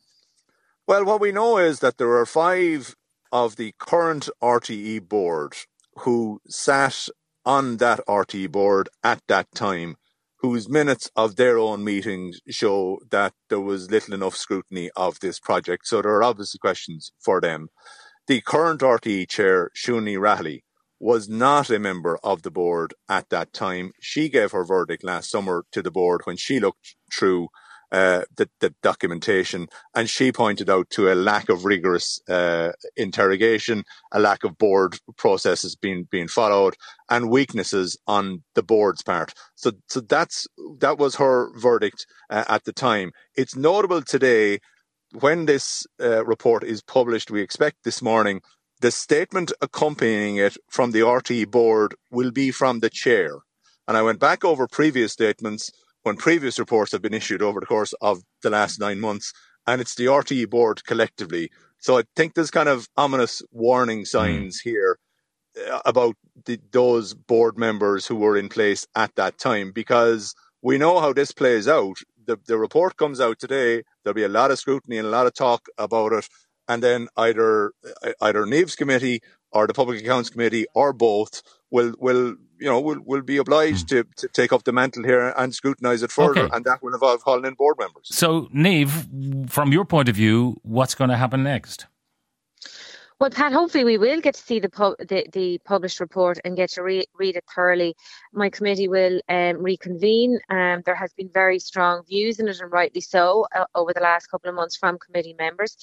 Well, 0.87 1.03
what 1.03 1.19
we 1.19 1.31
know 1.31 1.57
is 1.57 1.79
that 1.79 1.97
there 1.97 2.15
are 2.15 2.25
five 2.25 2.95
of 3.35 3.57
the 3.57 3.73
current 3.77 4.29
RTE 4.41 5.09
board 5.09 5.51
who 5.97 6.39
sat 6.47 7.09
on 7.45 7.75
that 7.77 7.99
RTE 8.07 8.49
board 8.49 8.87
at 9.03 9.21
that 9.27 9.47
time, 9.53 9.97
whose 10.37 10.69
minutes 10.69 11.11
of 11.17 11.35
their 11.35 11.57
own 11.57 11.83
meetings 11.83 12.39
show 12.49 12.97
that 13.11 13.33
there 13.49 13.59
was 13.59 13.91
little 13.91 14.13
enough 14.13 14.37
scrutiny 14.37 14.89
of 14.95 15.19
this 15.19 15.37
project. 15.37 15.85
So 15.85 16.01
there 16.01 16.13
are 16.13 16.23
obviously 16.23 16.59
questions 16.59 17.11
for 17.19 17.41
them. 17.41 17.67
The 18.27 18.39
current 18.39 18.79
RTE 18.79 19.27
chair, 19.27 19.69
Siún 19.75 20.05
Ní 20.05 20.17
Raghallaigh, 20.17 20.61
was 20.97 21.27
not 21.27 21.69
a 21.69 21.77
member 21.77 22.17
of 22.23 22.43
the 22.43 22.51
board 22.51 22.93
at 23.09 23.27
that 23.31 23.51
time. 23.51 23.91
She 23.99 24.29
gave 24.29 24.53
her 24.53 24.63
verdict 24.63 25.03
last 25.03 25.29
summer 25.29 25.65
to 25.73 25.81
the 25.81 25.91
board 25.91 26.21
when 26.23 26.37
she 26.37 26.61
looked 26.61 26.95
through 27.13 27.49
uh, 27.95 28.23
the, 28.35 28.49
the, 28.59 28.73
documentation, 28.83 29.67
and 29.95 30.09
she 30.09 30.29
pointed 30.29 30.69
out 30.69 30.89
to 30.89 31.11
a 31.11 31.15
lack 31.15 31.47
of 31.47 31.63
rigorous 31.63 32.19
uh, 32.27 32.73
interrogation, 32.97 33.85
a 34.11 34.19
lack 34.19 34.43
of 34.43 34.57
board 34.57 34.99
processes 35.15 35.77
being 35.77 36.05
being 36.11 36.27
followed, 36.27 36.75
and 37.09 37.29
weaknesses 37.29 37.97
on 38.05 38.43
the 38.53 38.63
board's 38.63 39.01
part. 39.01 39.33
So, 39.55 39.71
so 39.87 40.01
that's 40.01 40.45
that 40.79 40.97
was 40.97 41.15
her 41.15 41.57
verdict 41.57 42.05
uh, 42.29 42.43
at 42.49 42.65
the 42.65 42.73
time. 42.73 43.11
It's 43.35 43.55
notable 43.55 44.01
today 44.01 44.59
when 45.13 45.45
this 45.45 45.87
uh, 46.01 46.25
report 46.25 46.65
is 46.65 46.81
published, 46.81 47.31
we 47.31 47.41
expect 47.41 47.77
this 47.85 48.01
morning, 48.01 48.41
the 48.81 48.91
statement 48.91 49.53
accompanying 49.61 50.35
it 50.35 50.57
from 50.69 50.91
the 50.91 50.99
RTE 50.99 51.49
board 51.49 51.95
will 52.11 52.31
be 52.31 52.51
from 52.51 52.79
the 52.79 52.89
chair. 52.89 53.37
And 53.87 53.95
I 53.95 54.01
went 54.01 54.19
back 54.19 54.43
over 54.43 54.67
previous 54.67 55.13
statements 55.13 55.71
when 56.05 56.17
previous 56.17 56.59
reports 56.59 56.91
have 56.91 57.01
been 57.01 57.13
issued 57.13 57.41
over 57.41 57.59
the 57.59 57.65
course 57.65 57.93
of 58.01 58.21
the 58.43 58.49
last 58.49 58.79
nine 58.79 58.99
months, 58.99 59.33
and 59.67 59.81
it's 59.81 59.95
the 59.95 60.05
RTE 60.05 60.49
board 60.49 60.83
collectively. 60.85 61.49
So 61.79 61.97
I 61.97 62.03
think 62.15 62.33
there's 62.33 62.51
kind 62.51 62.69
of 62.69 62.87
ominous 62.95 63.41
warning 63.51 63.99
hmm. 63.99 64.05
signs 64.05 64.59
mm. 64.59 64.63
here 64.63 64.99
uh, 65.71 65.79
about 65.85 66.15
the, 66.45 66.59
those 66.71 67.13
board 67.13 67.57
members 67.57 68.05
who 68.05 68.15
were 68.15 68.37
in 68.37 68.49
place 68.49 68.85
at 68.95 69.15
that 69.15 69.37
time, 69.37 69.71
because 69.71 70.35
we 70.61 70.77
know 70.77 70.99
how 70.99 71.13
this 71.13 71.31
plays 71.31 71.67
out 71.67 71.97
the, 72.25 72.37
the 72.47 72.57
report 72.57 72.97
comes 72.97 73.21
out 73.21 73.39
today, 73.39 73.83
there'll 74.03 74.15
be 74.15 74.23
a 74.23 74.29
lot 74.29 74.51
of 74.51 74.59
scrutiny 74.59 74.97
and 74.97 75.07
a 75.07 75.11
lot 75.11 75.27
of 75.27 75.33
talk 75.33 75.67
about 75.77 76.13
it. 76.13 76.27
And 76.67 76.81
then 76.81 77.07
either 77.15 77.73
either 78.21 78.45
Niamh's 78.45 78.75
committee 78.75 79.21
or 79.51 79.67
the 79.67 79.73
Public 79.73 80.01
Accounts 80.01 80.31
Committee 80.31 80.65
or 80.73 80.93
both 80.93 81.43
will 81.69 81.93
will 81.99 82.35
you 82.59 82.67
know, 82.67 82.79
will 82.79 82.99
will 83.05 83.21
be 83.21 83.37
obliged 83.37 83.87
mm. 83.87 83.89
to, 83.89 84.05
to 84.17 84.27
take 84.29 84.53
up 84.53 84.63
the 84.63 84.71
mantle 84.71 85.03
here 85.03 85.33
and 85.37 85.53
scrutinise 85.53 86.03
it 86.03 86.11
further, 86.11 86.43
okay. 86.43 86.55
and 86.55 86.65
that 86.65 86.81
will 86.81 86.93
involve 86.93 87.23
calling 87.23 87.45
in 87.45 87.53
board 87.53 87.77
members. 87.79 88.07
So, 88.09 88.49
Niamh, 88.55 89.49
from 89.49 89.71
your 89.71 89.85
point 89.85 90.09
of 90.09 90.15
view, 90.15 90.59
what's 90.63 90.95
going 90.95 91.09
to 91.09 91.17
happen 91.17 91.43
next? 91.43 91.87
Well, 93.17 93.29
Pat, 93.29 93.53
hopefully 93.53 93.85
we 93.85 93.97
will 93.97 94.19
get 94.19 94.35
to 94.35 94.41
see 94.41 94.59
the 94.59 94.67
pu- 94.67 94.97
the, 94.99 95.25
the, 95.31 95.57
published 95.59 96.01
report 96.01 96.37
and 96.43 96.57
get 96.57 96.71
to 96.71 96.83
re- 96.83 97.05
read 97.17 97.37
it 97.37 97.45
thoroughly. 97.55 97.95
My 98.33 98.49
committee 98.49 98.89
will 98.89 99.21
um, 99.29 99.63
reconvene. 99.63 100.37
Um, 100.49 100.81
there 100.85 100.95
has 100.95 101.13
been 101.13 101.29
very 101.33 101.57
strong 101.59 102.03
views 102.05 102.41
in 102.41 102.49
it, 102.49 102.59
and 102.59 102.69
rightly 102.69 102.99
so, 102.99 103.47
uh, 103.55 103.63
over 103.73 103.93
the 103.93 104.01
last 104.01 104.27
couple 104.27 104.49
of 104.49 104.55
months 104.55 104.75
from 104.75 104.99
committee 104.99 105.33
members. 105.39 105.77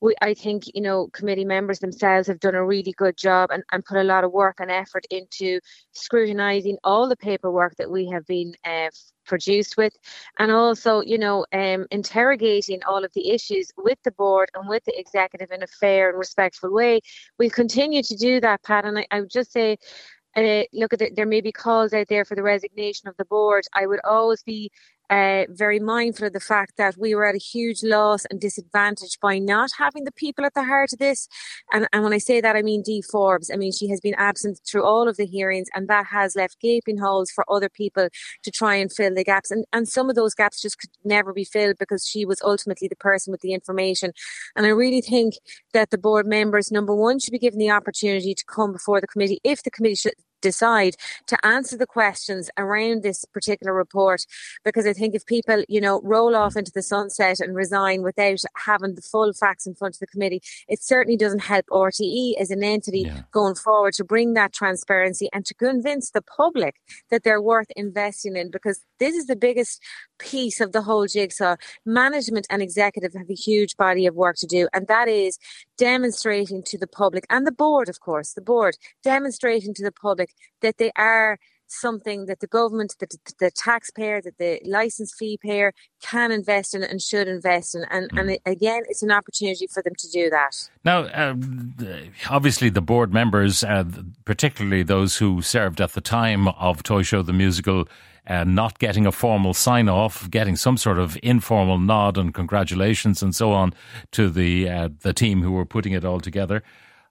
We, 0.00 0.14
I 0.22 0.32
think, 0.32 0.64
you 0.74 0.80
know, 0.80 1.08
committee 1.08 1.44
members 1.44 1.80
themselves 1.80 2.28
have 2.28 2.40
done 2.40 2.54
a 2.54 2.64
really 2.64 2.94
good 2.96 3.18
job 3.18 3.50
and, 3.50 3.62
and 3.72 3.84
put 3.84 3.98
a 3.98 4.02
lot 4.02 4.24
of 4.24 4.32
work 4.32 4.56
and 4.58 4.70
effort 4.70 5.04
into 5.10 5.60
scrutinising 5.92 6.78
all 6.82 7.10
the 7.10 7.16
paperwork 7.16 7.76
that 7.76 7.90
we 7.90 8.06
have 8.08 8.26
been 8.26 8.54
uh, 8.64 8.88
produced 9.30 9.76
with, 9.76 9.94
and 10.38 10.50
also, 10.52 10.92
you 11.12 11.18
know, 11.24 11.46
um, 11.52 11.86
interrogating 11.90 12.80
all 12.88 13.02
of 13.04 13.12
the 13.14 13.30
issues 13.36 13.66
with 13.76 13.98
the 14.04 14.14
board 14.22 14.48
and 14.54 14.68
with 14.68 14.84
the 14.84 14.98
executive 15.04 15.50
in 15.56 15.62
a 15.62 15.66
fair 15.80 16.10
and 16.10 16.18
respectful 16.18 16.70
way. 16.80 17.00
We 17.38 17.48
continue 17.48 18.02
to 18.02 18.16
do 18.16 18.40
that, 18.40 18.62
Pat, 18.62 18.84
and 18.84 18.98
I, 18.98 19.06
I 19.10 19.20
would 19.20 19.30
just 19.40 19.52
say. 19.52 19.78
Uh, 20.36 20.62
look 20.72 20.92
at 20.92 21.02
it, 21.02 21.16
there 21.16 21.26
may 21.26 21.40
be 21.40 21.50
calls 21.50 21.92
out 21.92 22.06
there 22.08 22.24
for 22.24 22.36
the 22.36 22.42
resignation 22.54 23.08
of 23.08 23.16
the 23.16 23.24
board. 23.24 23.64
I 23.74 23.84
would 23.88 23.98
always 24.04 24.44
be 24.44 24.70
uh, 25.10 25.44
very 25.50 25.80
mindful 25.80 26.28
of 26.28 26.32
the 26.32 26.40
fact 26.40 26.76
that 26.76 26.96
we 26.96 27.14
were 27.14 27.26
at 27.26 27.34
a 27.34 27.38
huge 27.38 27.82
loss 27.82 28.24
and 28.26 28.40
disadvantage 28.40 29.18
by 29.20 29.38
not 29.38 29.70
having 29.76 30.04
the 30.04 30.12
people 30.12 30.44
at 30.44 30.54
the 30.54 30.64
heart 30.64 30.92
of 30.92 31.00
this. 31.00 31.28
And, 31.72 31.88
and 31.92 32.04
when 32.04 32.12
I 32.12 32.18
say 32.18 32.40
that, 32.40 32.56
I 32.56 32.62
mean 32.62 32.82
Dee 32.82 33.02
Forbes. 33.02 33.50
I 33.52 33.56
mean, 33.56 33.72
she 33.72 33.88
has 33.88 34.00
been 34.00 34.14
absent 34.14 34.60
through 34.66 34.84
all 34.84 35.08
of 35.08 35.16
the 35.16 35.26
hearings, 35.26 35.68
and 35.74 35.88
that 35.88 36.06
has 36.06 36.36
left 36.36 36.60
gaping 36.60 36.98
holes 36.98 37.30
for 37.30 37.44
other 37.50 37.68
people 37.68 38.08
to 38.44 38.50
try 38.50 38.76
and 38.76 38.92
fill 38.92 39.14
the 39.14 39.24
gaps. 39.24 39.50
And, 39.50 39.64
and 39.72 39.88
some 39.88 40.08
of 40.08 40.16
those 40.16 40.34
gaps 40.34 40.62
just 40.62 40.78
could 40.78 40.90
never 41.04 41.32
be 41.32 41.44
filled 41.44 41.78
because 41.78 42.06
she 42.06 42.24
was 42.24 42.40
ultimately 42.42 42.86
the 42.86 42.96
person 42.96 43.32
with 43.32 43.40
the 43.40 43.52
information. 43.52 44.12
And 44.54 44.64
I 44.64 44.70
really 44.70 45.00
think 45.00 45.34
that 45.72 45.90
the 45.90 45.98
board 45.98 46.26
members, 46.26 46.70
number 46.70 46.94
one, 46.94 47.18
should 47.18 47.32
be 47.32 47.38
given 47.38 47.58
the 47.58 47.70
opportunity 47.70 48.34
to 48.34 48.44
come 48.44 48.72
before 48.72 49.00
the 49.00 49.06
committee 49.08 49.40
if 49.42 49.62
the 49.64 49.70
committee 49.70 49.96
should, 49.96 50.14
decide 50.40 50.96
to 51.26 51.46
answer 51.46 51.76
the 51.76 51.86
questions 51.86 52.50
around 52.56 53.02
this 53.02 53.24
particular 53.24 53.74
report 53.74 54.24
because 54.64 54.86
I 54.86 54.92
think 54.92 55.14
if 55.14 55.26
people, 55.26 55.64
you 55.68 55.80
know, 55.80 56.00
roll 56.02 56.36
off 56.36 56.56
into 56.56 56.72
the 56.74 56.82
sunset 56.82 57.40
and 57.40 57.54
resign 57.54 58.02
without 58.02 58.40
having 58.56 58.94
the 58.94 59.02
full 59.02 59.32
facts 59.32 59.66
in 59.66 59.74
front 59.74 59.96
of 59.96 60.00
the 60.00 60.06
committee, 60.06 60.40
it 60.68 60.82
certainly 60.82 61.16
doesn't 61.16 61.40
help 61.40 61.66
RTE 61.70 62.34
as 62.40 62.50
an 62.50 62.62
entity 62.62 63.00
yeah. 63.00 63.22
going 63.32 63.54
forward 63.54 63.94
to 63.94 64.04
bring 64.04 64.34
that 64.34 64.52
transparency 64.52 65.28
and 65.32 65.44
to 65.46 65.54
convince 65.54 66.10
the 66.10 66.22
public 66.22 66.76
that 67.10 67.22
they're 67.22 67.42
worth 67.42 67.70
investing 67.76 68.36
in 68.36 68.50
because 68.50 68.84
this 68.98 69.14
is 69.14 69.26
the 69.26 69.36
biggest 69.36 69.82
piece 70.18 70.60
of 70.60 70.72
the 70.72 70.82
whole 70.82 71.06
jigsaw. 71.06 71.56
Management 71.84 72.46
and 72.50 72.62
executive 72.62 73.12
have 73.14 73.30
a 73.30 73.34
huge 73.34 73.76
body 73.76 74.06
of 74.06 74.14
work 74.14 74.36
to 74.36 74.46
do, 74.46 74.68
and 74.72 74.86
that 74.88 75.08
is 75.08 75.38
demonstrating 75.80 76.62
to 76.62 76.76
the 76.76 76.86
public 76.86 77.24
and 77.30 77.46
the 77.46 77.52
board, 77.52 77.88
of 77.88 78.00
course, 78.00 78.34
the 78.34 78.42
board 78.42 78.76
demonstrating 79.02 79.72
to 79.72 79.82
the 79.82 79.90
public 79.90 80.34
that 80.60 80.76
they 80.76 80.92
are 80.94 81.38
something 81.68 82.26
that 82.26 82.40
the 82.40 82.46
government, 82.46 82.96
that 83.00 83.14
the 83.38 83.50
taxpayer, 83.50 84.20
that 84.20 84.36
the 84.38 84.60
license 84.64 85.14
fee 85.18 85.38
payer 85.42 85.72
can 86.02 86.30
invest 86.32 86.74
in 86.74 86.82
and 86.82 87.00
should 87.00 87.28
invest 87.28 87.74
in. 87.74 87.84
And, 87.90 88.10
mm. 88.10 88.20
and 88.20 88.30
it, 88.32 88.42
again, 88.44 88.82
it's 88.88 89.02
an 89.02 89.10
opportunity 89.10 89.66
for 89.72 89.82
them 89.82 89.94
to 89.96 90.10
do 90.10 90.28
that. 90.28 90.68
Now, 90.84 91.04
uh, 91.04 91.34
obviously, 92.28 92.68
the 92.68 92.82
board 92.82 93.14
members, 93.14 93.64
uh, 93.64 93.84
particularly 94.24 94.82
those 94.82 95.16
who 95.16 95.40
served 95.40 95.80
at 95.80 95.92
the 95.92 96.02
time 96.02 96.48
of 96.48 96.82
Toy 96.82 97.02
Show 97.02 97.22
the 97.22 97.32
Musical, 97.32 97.88
uh, 98.30 98.44
not 98.44 98.78
getting 98.78 99.06
a 99.06 99.12
formal 99.12 99.52
sign 99.52 99.88
off, 99.88 100.30
getting 100.30 100.54
some 100.54 100.76
sort 100.76 101.00
of 101.00 101.18
informal 101.20 101.78
nod 101.78 102.16
and 102.16 102.32
congratulations 102.32 103.24
and 103.24 103.34
so 103.34 103.50
on 103.50 103.74
to 104.12 104.30
the 104.30 104.68
uh, 104.68 104.88
the 105.00 105.12
team 105.12 105.42
who 105.42 105.50
were 105.50 105.66
putting 105.66 105.92
it 105.92 106.04
all 106.04 106.20
together. 106.20 106.62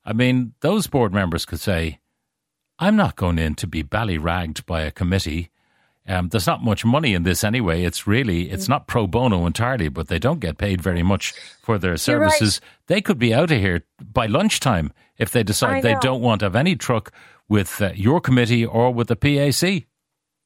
I 0.06 0.14
mean, 0.14 0.54
those 0.62 0.88
board 0.88 1.14
members 1.14 1.46
could 1.46 1.60
say, 1.60 2.00
"I'm 2.80 2.96
not 2.96 3.18
going 3.18 3.38
in 3.38 3.56
to 3.56 3.68
be 3.68 3.84
ballyragged 3.84 4.66
by 4.66 4.82
a 4.84 4.92
committee." 4.92 5.50
Um, 6.08 6.30
there's 6.30 6.48
not 6.48 6.64
much 6.64 6.86
money 6.86 7.14
in 7.14 7.24
this 7.24 7.44
anyway. 7.44 7.84
It's 7.84 8.08
really 8.08 8.50
it's 8.50 8.70
not 8.70 8.88
pro 8.88 9.06
bono 9.06 9.46
entirely, 9.46 9.90
but 9.90 10.08
they 10.08 10.20
don't 10.20 10.40
get 10.40 10.58
paid 10.58 10.82
very 10.82 11.04
much 11.04 11.34
for 11.62 11.78
their 11.78 11.98
services. 11.98 12.62
Right. 12.64 12.88
They 12.88 13.02
could 13.02 13.20
be 13.20 13.34
out 13.34 13.52
of 13.52 13.60
here 13.60 13.84
by 14.02 14.28
lunchtime 14.28 14.94
if 15.18 15.32
they 15.32 15.44
decide 15.44 15.84
they 15.84 15.98
don't 16.00 16.22
want 16.22 16.40
to 16.40 16.46
have 16.46 16.56
any 16.56 16.78
truck 16.78 17.12
with 17.50 17.82
uh, 17.82 17.92
your 17.94 18.22
committee 18.22 18.66
or 18.66 18.94
with 18.94 19.10
the 19.10 19.18
PAC. 19.18 19.86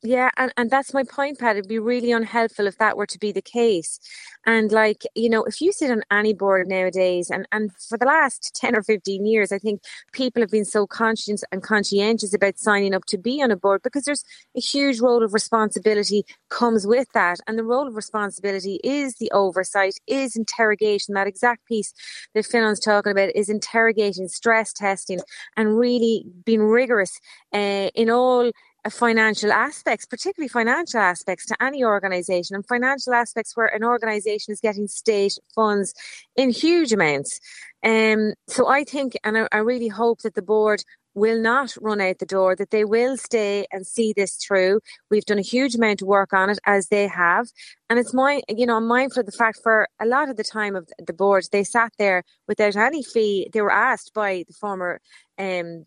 Yeah, 0.05 0.31
and, 0.36 0.51
and 0.57 0.69
that's 0.69 0.93
my 0.93 1.03
point, 1.03 1.39
Pat. 1.39 1.55
It'd 1.55 1.69
be 1.69 1.79
really 1.79 2.12
unhelpful 2.12 2.67
if 2.67 2.77
that 2.77 2.98
were 2.98 3.05
to 3.05 3.17
be 3.19 3.31
the 3.31 3.41
case. 3.41 4.01
And 4.45 4.69
like, 4.69 5.03
you 5.15 5.29
know, 5.29 5.43
if 5.45 5.62
you 5.62 5.72
sit 5.72 5.91
on 5.91 6.03
any 6.12 6.33
board 6.33 6.67
nowadays, 6.67 7.29
and, 7.29 7.48
and 7.53 7.72
for 7.77 7.98
the 7.98 8.05
last 8.05 8.51
10 8.60 8.75
or 8.75 8.83
15 8.83 9.25
years, 9.25 9.53
I 9.53 9.60
think 9.60 9.81
people 10.12 10.41
have 10.41 10.51
been 10.51 10.65
so 10.65 10.86
conscious 10.88 11.45
and 11.53 11.63
conscientious 11.63 12.33
about 12.33 12.60
signing 12.60 12.93
up 12.93 13.05
to 13.05 13.17
be 13.17 13.41
on 13.41 13.51
a 13.51 13.55
board 13.55 13.81
because 13.81 14.03
there's 14.03 14.25
a 14.57 14.60
huge 14.60 15.00
role 15.00 15.24
of 15.24 15.33
responsibility 15.33 16.25
comes 16.50 16.86
with 16.86 17.07
that. 17.13 17.39
And 17.48 17.57
the 17.57 17.63
role 17.63 17.88
of 17.88 17.95
responsibility 17.95 18.81
is 18.83 19.15
the 19.15 19.31
oversight, 19.31 19.95
is 20.05 20.36
interrogation. 20.36 21.13
That 21.13 21.27
exact 21.27 21.65
piece 21.65 21.93
that 22.36 22.45
Fionn's 22.45 22.81
talking 22.81 23.13
about 23.13 23.29
is 23.36 23.48
interrogating, 23.50 24.27
stress 24.27 24.74
testing, 24.74 25.19
and 25.55 25.77
really 25.77 26.25
being 26.45 26.63
rigorous 26.63 27.19
uh, 27.53 27.89
in 27.95 28.10
all 28.10 28.51
financial 28.89 29.51
aspects, 29.51 30.05
particularly 30.05 30.49
financial 30.49 30.99
aspects 30.99 31.45
to 31.47 31.63
any 31.63 31.83
organization 31.83 32.55
and 32.55 32.65
financial 32.65 33.13
aspects 33.13 33.55
where 33.55 33.67
an 33.67 33.83
organization 33.83 34.51
is 34.51 34.59
getting 34.59 34.87
state 34.87 35.37
funds 35.55 35.93
in 36.35 36.49
huge 36.49 36.91
amounts. 36.91 37.39
Um, 37.83 38.33
so 38.47 38.67
I 38.67 38.83
think, 38.83 39.17
and 39.23 39.37
I, 39.37 39.47
I 39.51 39.57
really 39.57 39.87
hope 39.87 40.21
that 40.21 40.35
the 40.35 40.41
board 40.41 40.83
will 41.15 41.39
not 41.39 41.75
run 41.82 42.01
out 42.01 42.20
the 42.20 42.25
door, 42.25 42.55
that 42.55 42.72
they 42.72 42.86
will 42.86 43.17
stay 43.17 43.65
and 43.72 43.86
see 43.86 44.13
this 44.13 44.36
through. 44.36 44.79
We've 45.10 45.25
done 45.25 45.39
a 45.39 45.43
huge 45.43 45.75
amount 45.75 46.01
of 46.01 46.08
work 46.08 46.34
on 46.34 46.50
it 46.50 46.60
as 46.65 46.88
they 46.88 47.08
have. 47.08 47.48
And 47.89 48.00
it's 48.00 48.13
my, 48.13 48.41
you 48.50 48.65
know, 48.65 48.77
I'm 48.77 48.88
mindful 48.88 49.20
of 49.20 49.25
the 49.27 49.32
fact 49.32 49.60
for 49.62 49.88
a 50.01 50.05
lot 50.05 50.29
of 50.29 50.38
the 50.38 50.43
time 50.43 50.75
of 50.75 50.89
the 50.98 51.13
board, 51.13 51.46
they 51.51 51.63
sat 51.63 51.91
there 52.00 52.24
without 52.48 52.75
any 52.75 53.03
fee. 53.03 53.50
They 53.53 53.62
were 53.62 53.72
asked 53.72 54.13
by 54.13 54.46
the 54.48 54.53
former 54.53 55.00
um, 55.38 55.86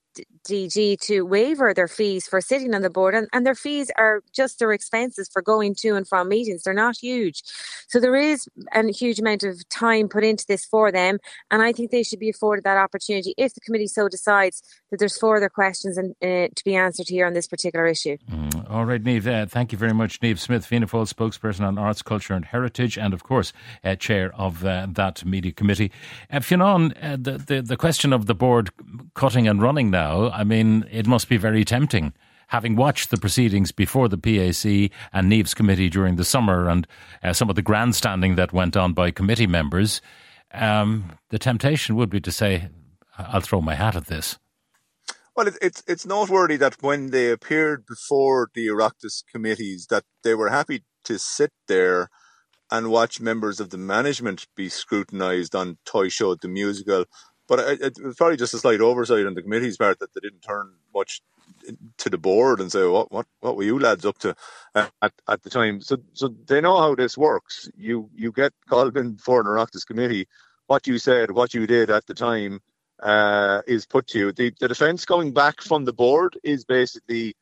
DG 0.49 1.01
to 1.01 1.23
waiver 1.23 1.73
their 1.73 1.89
fees 1.89 2.27
for 2.27 2.41
sitting 2.41 2.75
on 2.75 2.83
the 2.83 2.91
board, 2.91 3.15
and, 3.15 3.29
and 3.33 3.47
their 3.47 3.55
fees 3.55 3.91
are 3.97 4.23
just 4.33 4.59
their 4.59 4.73
expenses 4.73 5.29
for 5.33 5.43
going 5.43 5.75
to 5.81 5.91
and 5.91 6.09
from 6.09 6.29
meetings. 6.29 6.63
They're 6.63 6.75
not 6.75 6.97
huge. 7.01 7.43
So 7.89 8.01
there 8.01 8.17
is 8.17 8.49
a 8.73 8.91
huge 8.93 9.19
amount 9.19 9.45
of 9.45 9.69
time 9.69 10.09
put 10.09 10.25
into 10.25 10.45
this 10.49 10.65
for 10.65 10.91
them, 10.91 11.19
and 11.51 11.63
I 11.63 11.73
think 11.73 11.91
they 11.91 12.03
should 12.03 12.19
be 12.19 12.31
afforded 12.31 12.65
that 12.65 12.79
opportunity 12.79 13.35
if 13.37 13.55
the 13.55 13.61
committee 13.61 13.87
so 13.87 14.09
decides 14.09 14.63
that 14.91 14.99
there's 14.99 15.16
further 15.17 15.49
questions 15.49 15.99
and, 15.99 16.15
uh, 16.23 16.49
to 16.55 16.65
be 16.65 16.75
answered 16.75 17.09
here 17.09 17.27
on 17.27 17.33
this 17.33 17.47
particular 17.47 17.87
issue. 17.87 18.17
Mm. 18.31 18.71
All 18.71 18.85
right, 18.85 19.03
Niamh, 19.03 19.27
uh, 19.27 19.47
thank 19.47 19.73
you 19.73 19.79
very 19.79 19.93
much. 19.95 20.21
Niamh 20.21 20.39
Smyth, 20.39 20.67
Fianna 20.67 20.87
Fáil 20.87 21.13
spokesperson 21.13 21.67
on 21.67 21.79
arts, 21.79 22.03
culture 22.03 22.35
and 22.35 22.45
heritage, 22.45 22.99
and 22.99 23.15
of 23.15 23.23
course, 23.23 23.53
uh, 23.85 23.95
chair 23.97 24.33
of 24.35 24.65
uh, 24.65 24.87
that 24.91 25.25
media 25.25 25.53
committee. 25.53 25.91
Uh, 26.31 26.41
Fionn, 26.41 26.93
uh, 27.03 27.17
the, 27.21 27.39
the, 27.39 27.63
the 27.63 27.77
question 27.77 28.13
of 28.13 28.27
the 28.27 28.35
board 28.35 28.71
cutting 29.15 29.49
and 29.49 29.63
running 29.63 29.91
now, 29.91 30.31
I 30.31 30.45
mean, 30.45 30.87
it 30.91 31.07
must 31.07 31.29
be 31.29 31.37
very 31.37 31.65
tempting. 31.65 32.13
Having 32.49 32.77
watched 32.77 33.11
the 33.11 33.17
proceedings 33.17 33.73
before 33.73 34.09
the 34.09 34.19
PAC 34.19 34.93
and 35.13 35.33
Niamh's 35.33 35.55
committee 35.55 35.89
during 35.89 36.17
the 36.17 36.25
summer 36.25 36.69
and 36.69 36.87
uh, 37.23 37.33
some 37.33 37.51
of 37.51 37.57
the 37.57 37.63
grandstanding 37.63 38.37
that 38.37 38.53
went 38.53 38.77
on 38.77 38.93
by 38.93 39.11
committee 39.11 39.49
members, 39.49 40.01
um, 40.53 41.13
the 41.31 41.39
temptation 41.39 41.97
would 41.97 42.09
be 42.09 42.21
to 42.21 42.31
say, 42.31 42.69
I'll 43.19 43.41
throw 43.41 43.61
my 43.61 43.75
hat 43.75 43.97
at 43.97 44.07
this. 44.07 44.39
Well, 45.37 45.49
it, 45.49 45.59
it's 45.61 45.83
it's 45.87 46.07
noteworthy 46.07 46.57
that 46.57 46.83
when 46.83 47.11
they 47.11 47.31
appeared 47.31 47.85
before 47.87 48.49
the 48.55 48.69
Oireachtas 48.69 49.23
committees, 49.31 49.87
that 49.91 50.05
they 50.25 50.35
were 50.35 50.49
happy 50.49 50.85
to 51.05 51.19
sit 51.19 51.53
there 51.69 52.09
and 52.71 52.91
watch 52.91 53.21
members 53.21 53.61
of 53.61 53.71
the 53.71 53.79
management 53.79 54.47
be 54.57 54.69
scrutinised 54.69 55.55
on 55.55 55.79
Toy 55.85 56.09
Show 56.09 56.35
the 56.37 56.49
musical. 56.49 57.05
But 57.49 57.61
it, 57.61 57.81
it, 57.83 58.05
was 58.05 58.17
probably 58.17 58.39
just 58.39 58.55
a 58.55 58.59
slight 58.59 58.81
oversight 58.81 59.27
on 59.27 59.35
the 59.35 59.43
committee's 59.43 59.77
part 59.77 60.01
that 60.01 60.13
they 60.15 60.21
didn't 60.21 60.41
turn 60.41 60.73
much 60.95 61.21
to 61.99 62.11
the 62.11 62.19
board 62.19 62.61
and 62.61 62.73
say, 62.73 62.87
"What 62.87 63.13
what 63.13 63.27
what 63.41 63.57
were 63.57 63.63
you 63.63 63.79
lads 63.79 64.07
up 64.07 64.19
to 64.21 64.35
at, 64.75 64.91
at 65.29 65.43
the 65.43 65.51
time?" 65.51 65.83
So 65.83 65.99
so 66.15 66.35
they 66.47 66.63
know 66.63 66.79
how 66.79 66.95
this 66.95 67.19
works. 67.19 67.69
You 67.77 68.09
you 68.15 68.33
get 68.33 68.53
called 68.71 68.97
in 68.97 69.19
for 69.19 69.41
an 69.41 69.47
Oireachtas 69.47 69.87
committee. 69.87 70.29
What 70.67 70.87
you 70.87 70.99
said, 70.99 71.33
what 71.33 71.55
you 71.55 71.67
did 71.67 71.91
at 71.91 72.07
the 72.07 72.15
time, 72.15 72.61
uh, 73.03 73.63
is 73.67 73.87
put 73.87 74.07
to 74.09 74.19
you. 74.19 74.33
The 74.33 74.53
the 74.61 74.69
defence 74.69 75.05
going 75.05 75.33
back 75.33 75.61
from 75.61 75.85
the 75.85 75.93
board 75.93 76.39
is 76.43 76.65
basically 76.65 77.35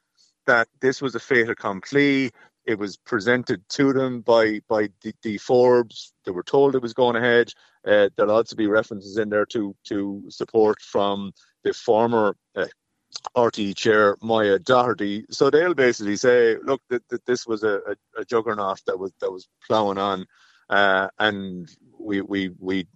that 0.46 0.68
this 0.80 1.00
was 1.00 1.14
a 1.14 1.20
fait 1.20 1.48
accompli. 1.48 2.30
It 2.66 2.78
was 2.78 2.96
presented 2.96 3.62
to 3.70 3.92
them 3.92 4.20
by 4.20 4.60
by 4.68 4.88
the, 5.22 5.38
Forbes. 5.38 6.12
They 6.24 6.32
were 6.32 6.42
told 6.42 6.74
it 6.74 6.82
was 6.82 6.94
going 6.94 7.16
ahead. 7.16 7.52
Uh, 7.86 8.08
there'll 8.16 8.32
also 8.32 8.56
be 8.56 8.66
references 8.66 9.18
in 9.18 9.28
there 9.28 9.46
to 9.46 9.74
to 9.84 10.24
support 10.28 10.80
from 10.80 11.32
the 11.62 11.72
former 11.72 12.36
uh, 12.56 12.66
RTE 13.36 13.76
chair 13.76 14.16
Moya 14.22 14.58
Doherty. 14.58 15.24
So 15.30 15.50
they'll 15.50 15.74
basically 15.74 16.16
say, 16.16 16.56
look, 16.62 16.82
that, 16.90 17.02
this 17.26 17.46
was 17.46 17.62
a, 17.62 17.80
a, 17.86 18.20
a, 18.20 18.24
juggernaut 18.24 18.80
that 18.86 18.98
was 18.98 19.12
that 19.20 19.30
was 19.30 19.48
ploughing 19.66 19.98
on, 19.98 20.26
uh, 20.68 21.08
and 21.18 21.68
we 21.98 22.20
we 22.20 22.50
we 22.58 22.86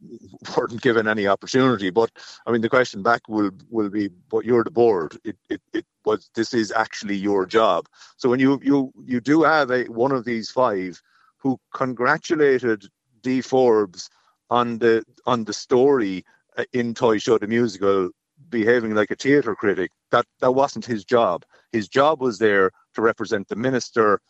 weren't 0.57 0.81
given 0.81 1.09
any 1.09 1.27
opportunity. 1.27 1.91
But 1.91 2.11
I 2.47 2.53
mean, 2.53 2.61
the 2.61 2.69
question 2.69 3.03
back 3.03 3.23
will 3.29 3.51
will 3.71 3.91
be, 3.91 4.09
but 4.31 4.45
you're 4.45 4.65
the 4.65 4.71
board. 4.71 5.19
It 5.25 5.37
it, 5.49 5.61
it 5.73 5.87
was 6.05 6.31
this 6.35 6.55
is 6.55 6.73
actually 6.73 7.17
your 7.17 7.47
job. 7.47 7.87
So 8.17 8.29
when 8.29 8.41
you 8.41 8.61
you 8.63 8.93
you 9.05 9.21
do 9.21 9.43
have 9.43 9.71
a 9.71 9.85
one 9.85 10.13
of 10.13 10.25
these 10.25 10.51
five 10.51 11.01
who 11.39 11.59
congratulated 11.75 12.85
Dee 13.23 13.41
Forbes 13.41 14.11
on 14.51 14.79
the 14.79 15.05
on 15.27 15.45
the 15.45 15.53
story 15.53 16.25
uh, 16.57 16.65
in 16.73 16.95
Toy 16.95 17.19
Show 17.19 17.39
the 17.39 17.47
musical 17.47 18.11
behaving 18.49 18.95
like 18.95 19.11
a 19.11 19.17
theatre 19.17 19.55
critic. 19.55 19.91
That 20.11 20.27
that 20.41 20.53
wasn't 20.53 20.87
his 20.87 21.05
job. 21.05 21.45
His 21.73 21.89
job 21.89 22.21
was 22.21 22.39
there 22.39 22.71
to 22.95 23.03
represent 23.03 23.49
the 23.49 23.57
minister, 23.57 24.21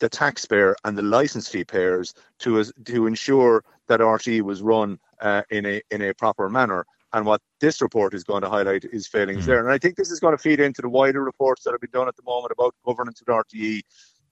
the 0.00 0.08
taxpayer, 0.08 0.76
and 0.84 0.96
the 0.96 1.02
license 1.02 1.48
fee 1.48 1.64
payers 1.64 2.14
to 2.40 2.64
to 2.84 3.06
ensure 3.06 3.64
that 3.88 4.00
RTE 4.00 4.42
was 4.42 4.62
run 4.62 4.98
uh, 5.20 5.42
in 5.50 5.66
a 5.66 5.82
in 5.90 6.02
a 6.02 6.14
proper 6.14 6.48
manner. 6.48 6.84
And 7.12 7.24
what 7.24 7.40
this 7.60 7.80
report 7.80 8.12
is 8.12 8.22
going 8.22 8.42
to 8.42 8.50
highlight 8.50 8.84
is 8.84 9.06
failings 9.06 9.44
mm. 9.44 9.46
there. 9.46 9.60
And 9.64 9.72
I 9.72 9.78
think 9.78 9.96
this 9.96 10.10
is 10.10 10.20
going 10.20 10.36
to 10.36 10.42
feed 10.42 10.60
into 10.60 10.82
the 10.82 10.90
wider 10.90 11.24
reports 11.24 11.64
that 11.64 11.72
have 11.72 11.80
been 11.80 11.90
done 11.90 12.06
at 12.06 12.16
the 12.16 12.22
moment 12.22 12.52
about 12.52 12.74
governance 12.84 13.22
at 13.22 13.28
RTE, 13.28 13.80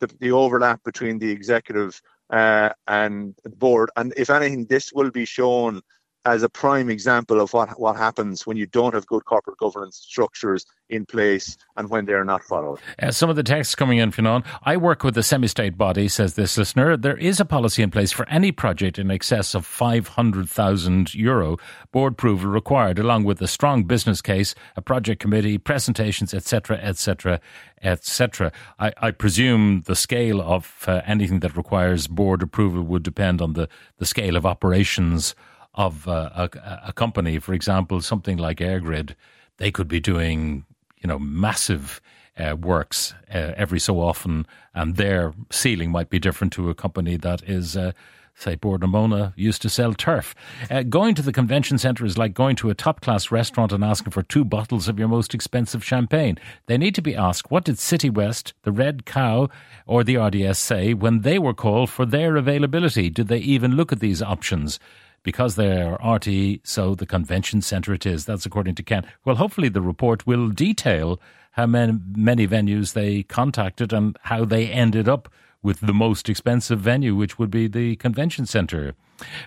the, 0.01 0.07
the 0.21 0.31
overlap 0.31 0.85
between 0.85 1.19
the 1.19 1.31
executive 1.31 2.01
uh, 2.29 2.71
and 2.87 3.35
the 3.45 3.51
board. 3.51 3.91
And 3.97 4.13
if 4.17 4.29
anything, 4.29 4.67
this 4.67 4.93
will 4.93 5.11
be 5.11 5.25
shown 5.25 5.81
as 6.27 6.43
a 6.43 6.49
prime 6.49 6.91
example 6.91 7.41
of 7.41 7.53
what, 7.53 7.79
what 7.79 7.97
happens 7.97 8.47
when 8.47 8.57
you 8.57 8.67
don't 8.67 8.95
have 8.95 9.07
good 9.07 9.25
corporate 9.25 9.57
governance 9.59 9.97
structures 9.97 10.67
in 10.89 11.07
place 11.07 11.57
and 11.77 11.89
when 11.89 12.05
they're 12.05 12.25
not 12.25 12.43
followed. 12.43 12.81
Uh, 13.01 13.13
some 13.13 13.31
of 13.31 13.37
the 13.37 13.45
texts 13.45 13.77
coming 13.77 13.99
in, 13.99 14.11
Fionnán. 14.11 14.45
I 14.65 14.77
work 14.77 15.05
with 15.05 15.17
a 15.17 15.23
semi 15.23 15.47
state 15.47 15.79
body, 15.79 16.09
says 16.09 16.35
this 16.35 16.59
listener. 16.59 16.97
There 16.97 17.17
is 17.17 17.39
a 17.39 17.45
policy 17.45 17.83
in 17.83 17.93
place 17.93 18.11
for 18.11 18.29
any 18.29 18.51
project 18.51 18.99
in 18.99 19.09
excess 19.09 19.55
of 19.55 19.65
500,000 19.65 21.15
euro, 21.15 21.59
board 21.93 22.15
approval 22.15 22.51
required, 22.51 22.99
along 22.99 23.23
with 23.23 23.41
a 23.41 23.47
strong 23.47 23.85
business 23.85 24.21
case, 24.21 24.57
a 24.77 24.83
project 24.83 25.23
committee, 25.23 25.59
presentations, 25.59 26.35
etc., 26.35 26.77
etc., 26.79 27.41
etc. 27.83 28.51
I 28.81 29.13
presume 29.13 29.83
the 29.87 29.95
scale 29.95 30.41
of 30.41 30.85
uh, 30.89 31.03
anything 31.07 31.39
that 31.41 31.57
requires 31.57 32.09
board 32.09 32.43
approval 32.43 32.83
would 32.83 33.05
depend 33.05 33.41
on 33.41 33.53
the, 33.53 33.69
the 33.99 34.07
scale 34.07 34.35
of 34.35 34.45
operations 34.45 35.37
of 35.77 36.09
uh, 36.09 36.31
a, 36.35 36.81
a, 36.87 36.93
company, 36.93 37.39
for 37.39 37.53
example, 37.53 38.01
something 38.01 38.39
like 38.39 38.59
EirGrid, 38.59 39.15
they 39.59 39.71
could 39.71 39.89
be 39.89 40.01
doing, 40.01 40.65
you 41.03 41.07
know, 41.07 41.19
massive 41.19 42.01
uh, 42.39 42.57
works 42.57 43.15
uh, 43.33 43.53
every 43.57 43.79
so 43.79 44.01
often, 44.01 44.47
and 44.75 44.97
their 44.97 45.35
ceiling 45.51 45.91
might 45.91 46.11
be 46.11 46.19
different 46.19 46.53
to 46.55 46.71
a 46.71 46.75
company 46.75 47.17
that 47.17 47.43
is. 47.49 47.77
Uh, 47.77 47.93
say 48.39 48.55
Bord 48.55 48.83
na 48.83 48.87
Móna 48.87 49.33
used 49.35 49.63
to 49.63 49.71
sell 49.71 49.95
turf. 49.95 50.35
Uh, 50.71 50.83
going 50.83 51.15
to 51.15 51.23
the 51.23 51.33
convention 51.33 51.79
centre 51.79 52.05
is 52.05 52.19
like 52.19 52.35
going 52.35 52.55
to 52.57 52.69
a 52.69 52.75
top 52.75 53.01
class 53.01 53.31
restaurant 53.31 53.73
and 53.73 53.83
asking 53.83 54.11
for 54.11 54.23
two 54.23 54.45
bottles 54.45 54.89
of 54.89 54.99
your 54.99 55.09
most 55.09 55.33
expensive 55.33 55.83
champagne. 55.83 56.37
They 56.67 56.77
need 56.77 56.95
to 56.97 57.01
be 57.01 57.17
asked 57.17 57.51
what 57.51 57.65
did 57.65 57.77
Citywest, 57.77 58.53
the 58.63 58.73
Red 58.73 59.07
Cow, 59.07 59.49
or 59.87 60.05
the 60.05 60.19
RDS 60.19 60.59
say 60.59 60.93
when 60.93 61.23
they 61.23 61.39
were 61.39 61.55
called 61.55 61.89
for 61.89 62.05
their 62.05 62.37
availability? 62.37 63.09
Did 63.09 63.29
they 63.29 63.39
even 63.39 63.75
look 63.75 63.91
at 63.91 64.01
these 64.01 64.21
options? 64.21 64.79
Because 65.27 65.57
they 65.57 65.83
are 65.83 65.99
RTE, 65.99 66.61
so 66.63 66.95
the 66.95 67.05
convention 67.05 67.61
centre 67.61 67.93
it 67.93 68.07
is. 68.07 68.27
That's 68.27 68.47
according 68.47 68.77
to 68.77 68.85
Ken. 68.85 69.05
Well, 69.25 69.35
hopefully 69.35 69.69
the 69.69 69.81
report 69.81 70.25
will 70.25 70.51
detail 70.51 71.21
how 71.51 71.67
many, 71.67 71.99
many 72.15 72.47
venues 72.47 72.93
they 72.93 73.25
contacted 73.25 73.93
and 73.93 74.17
how 74.23 74.45
they 74.45 74.69
ended 74.69 75.09
up 75.09 75.29
with 75.65 75.81
the 75.81 75.93
most 75.93 76.29
expensive 76.29 76.79
venue, 76.79 77.17
which 77.17 77.41
would 77.41 77.51
be 77.51 77.67
the 77.67 77.97
convention 77.97 78.47
centre. 78.47 78.95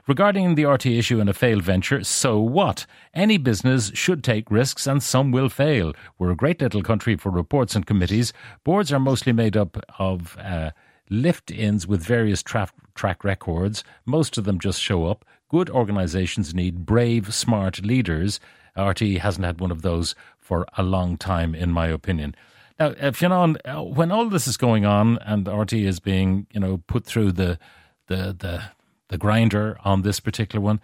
Regarding 0.05 0.55
the 0.55 0.63
RTE 0.63 1.00
issue 1.00 1.21
and 1.21 1.29
a 1.29 1.33
failed 1.33 1.63
venture, 1.63 2.03
so 2.03 2.41
what? 2.41 2.86
Any 3.13 3.38
business 3.38 3.89
should 3.93 4.21
take 4.21 4.51
risks 4.51 4.86
and 4.86 5.01
some 5.01 5.32
will 5.32 5.47
fail. 5.47 5.93
We're 6.17 6.32
a 6.32 6.36
great 6.36 6.62
little 6.62 6.84
country 6.84 7.15
for 7.15 7.30
reports 7.30 7.73
and 7.73 7.86
committees. 7.86 8.34
Boards 8.65 8.91
are 8.91 8.99
mostly 8.99 9.32
made 9.32 9.56
up 9.56 9.77
of 9.97 10.38
uh, 10.39 10.71
lift 11.10 11.51
ins 11.51 11.88
with 11.88 12.03
various 12.03 12.43
tra- 12.43 12.67
track 12.95 13.23
records. 13.23 13.86
Most 14.06 14.38
of 14.38 14.43
them 14.43 14.60
just 14.60 14.82
show 14.82 15.06
up. 15.06 15.23
Good 15.49 15.69
organisations 15.69 16.53
need 16.53 16.85
brave, 16.85 17.33
smart 17.33 17.83
leaders. 17.83 18.39
RTE 18.77 19.17
hasn't 19.17 19.45
had 19.45 19.59
one 19.59 19.71
of 19.71 19.81
those 19.81 20.15
for 20.38 20.65
a 20.77 20.83
long 20.83 21.17
time, 21.17 21.55
in 21.55 21.71
my 21.71 21.88
opinion. 21.88 22.35
Now, 22.79 22.93
if 22.97 23.21
you 23.21 23.29
know, 23.29 23.55
when 23.83 24.12
all 24.12 24.29
this 24.29 24.47
is 24.47 24.57
going 24.57 24.85
on 24.85 25.17
and 25.19 25.47
RTE 25.47 25.85
is 25.85 25.99
being, 25.99 26.47
you 26.53 26.59
know, 26.59 26.81
put 26.88 27.03
through 27.03 27.33
the 27.33 27.59
the 28.07 28.35
the 28.38 28.63
the 29.09 29.17
grinder 29.17 29.77
on 29.83 30.03
this 30.03 30.19
particular 30.19 30.63
one, 30.63 30.79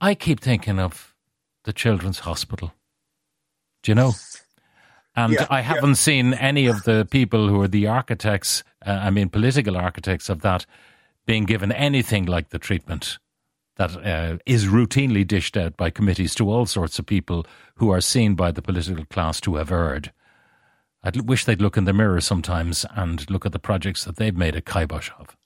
I 0.00 0.14
keep 0.14 0.40
thinking 0.40 0.78
of 0.78 1.14
the 1.64 1.72
Children's 1.72 2.20
Hospital. 2.20 2.72
Do 3.82 3.90
you 3.90 3.96
know? 3.96 4.12
And 5.16 5.32
yeah, 5.32 5.46
I 5.50 5.60
haven't 5.60 5.90
yeah. 5.90 5.94
seen 5.94 6.34
any 6.34 6.66
of 6.66 6.84
the 6.84 7.06
people 7.10 7.48
who 7.48 7.60
are 7.60 7.68
the 7.68 7.86
architects, 7.86 8.64
uh, 8.84 8.90
I 8.90 9.10
mean, 9.10 9.28
political 9.28 9.76
architects 9.76 10.28
of 10.28 10.40
that, 10.42 10.66
being 11.26 11.44
given 11.44 11.70
anything 11.70 12.26
like 12.26 12.50
the 12.50 12.58
treatment 12.58 13.18
that 13.76 13.96
uh, 13.96 14.38
is 14.46 14.66
routinely 14.66 15.26
dished 15.26 15.56
out 15.56 15.76
by 15.76 15.90
committees 15.90 16.34
to 16.36 16.50
all 16.50 16.66
sorts 16.66 16.98
of 16.98 17.06
people 17.06 17.46
who 17.76 17.90
are 17.90 18.00
seen 18.00 18.34
by 18.34 18.50
the 18.50 18.62
political 18.62 19.04
class 19.06 19.40
to 19.40 19.56
have 19.56 19.72
erred. 19.72 20.12
I 21.02 21.10
wish 21.24 21.44
they'd 21.44 21.60
look 21.60 21.76
in 21.76 21.84
the 21.84 21.92
mirror 21.92 22.20
sometimes 22.20 22.86
and 22.94 23.28
look 23.30 23.44
at 23.44 23.52
the 23.52 23.58
projects 23.58 24.04
that 24.04 24.16
they've 24.16 24.36
made 24.36 24.56
a 24.56 24.62
kibosh 24.62 25.10
of. 25.18 25.36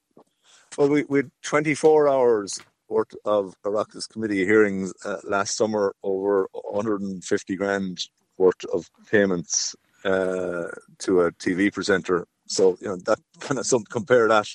Well, 0.77 0.89
we, 0.89 1.05
we 1.09 1.21
had 1.21 1.31
24 1.43 2.09
hours 2.09 2.61
worth 2.89 3.15
of 3.25 3.55
Oireachtas 3.65 4.09
committee 4.09 4.45
hearings 4.45 4.93
uh, 5.05 5.17
last 5.25 5.57
summer 5.57 5.95
over 6.03 6.49
150 6.53 7.57
grand 7.57 8.05
worth 8.37 8.65
of 8.73 8.89
payments 9.11 9.75
uh, 10.05 10.69
to 10.99 11.23
a 11.23 11.33
TV 11.33 11.73
presenter. 11.73 12.27
So, 12.49 12.77
you 12.81 12.89
know, 12.89 12.97
that 13.07 13.19
kind 13.41 13.59
of 13.59 13.67
some 13.67 13.85
compare 13.85 14.29
that 14.29 14.49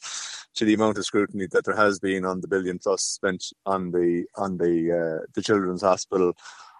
to 0.55 0.65
the 0.65 0.73
amount 0.73 0.97
of 0.97 1.05
scrutiny 1.05 1.47
that 1.51 1.65
there 1.65 1.75
has 1.75 1.99
been 1.99 2.25
on 2.25 2.41
the 2.41 2.47
billion 2.47 2.79
plus 2.79 3.01
spent 3.03 3.45
on 3.65 3.91
the 3.91 4.25
on 4.35 4.57
the 4.57 4.91
uh, 4.91 5.25
the 5.33 5.41
children's 5.41 5.81
hospital 5.81 6.33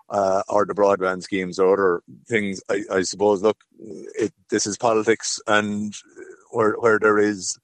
uh, 0.09 0.43
or 0.47 0.65
the 0.65 0.75
broadband 0.75 1.23
schemes 1.23 1.57
or 1.59 1.73
other 1.73 2.03
things. 2.27 2.61
I, 2.69 2.83
I 2.91 3.01
suppose. 3.01 3.41
Look, 3.41 3.63
it, 3.79 4.33
this 4.49 4.67
is 4.67 4.77
politics, 4.77 5.39
and 5.47 5.93
where 6.51 6.73
where 6.73 6.99
there 6.99 7.17
is 7.17 7.57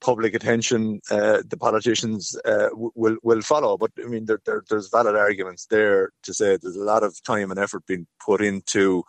public 0.00 0.34
attention, 0.34 1.00
uh, 1.10 1.42
the 1.48 1.56
politicians 1.56 2.36
uh, 2.44 2.68
will 2.74 3.16
will 3.22 3.40
follow. 3.40 3.78
But 3.78 3.92
I 4.02 4.06
mean, 4.06 4.26
there, 4.26 4.40
there, 4.44 4.62
there's 4.68 4.90
valid 4.90 5.16
arguments 5.16 5.66
there 5.66 6.10
to 6.24 6.34
say 6.34 6.56
there's 6.56 6.76
a 6.76 6.84
lot 6.84 7.02
of 7.02 7.22
time 7.22 7.50
and 7.50 7.58
effort 7.58 7.86
being 7.86 8.06
put 8.24 8.42
into 8.42 9.04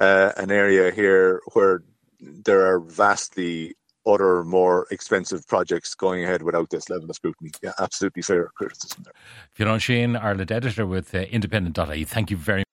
uh, 0.00 0.32
an 0.36 0.50
area 0.50 0.90
here 0.90 1.40
where 1.52 1.82
there 2.20 2.66
are 2.66 2.80
vastly 2.80 3.74
other 4.06 4.44
more 4.44 4.86
expensive 4.90 5.46
projects 5.46 5.94
going 5.94 6.24
ahead 6.24 6.42
without 6.42 6.70
this 6.70 6.88
level 6.88 7.08
of 7.08 7.16
scrutiny. 7.16 7.50
Yeah, 7.62 7.72
absolutely 7.78 8.22
fair 8.22 8.48
criticism 8.54 9.04
there. 9.04 9.12
Fionn 9.52 9.78
Sheahan, 9.78 10.20
Ireland 10.20 10.50
editor 10.50 10.86
with 10.86 11.14
uh, 11.14 11.18
Independent.ie, 11.18 12.04
thank 12.04 12.30
you 12.30 12.36
very 12.36 12.60
much. 12.60 12.66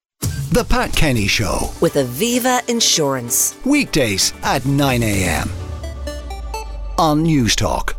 The 0.52 0.64
Pat 0.64 0.94
Kenny 0.94 1.28
Show 1.28 1.70
with 1.82 1.96
Aviva 1.96 2.68
Insurance. 2.70 3.58
Weekdays 3.66 4.34
at 4.44 4.66
9 4.66 5.04
a.m. 5.04 5.50
on 6.98 7.24
Newstalk. 7.26 7.97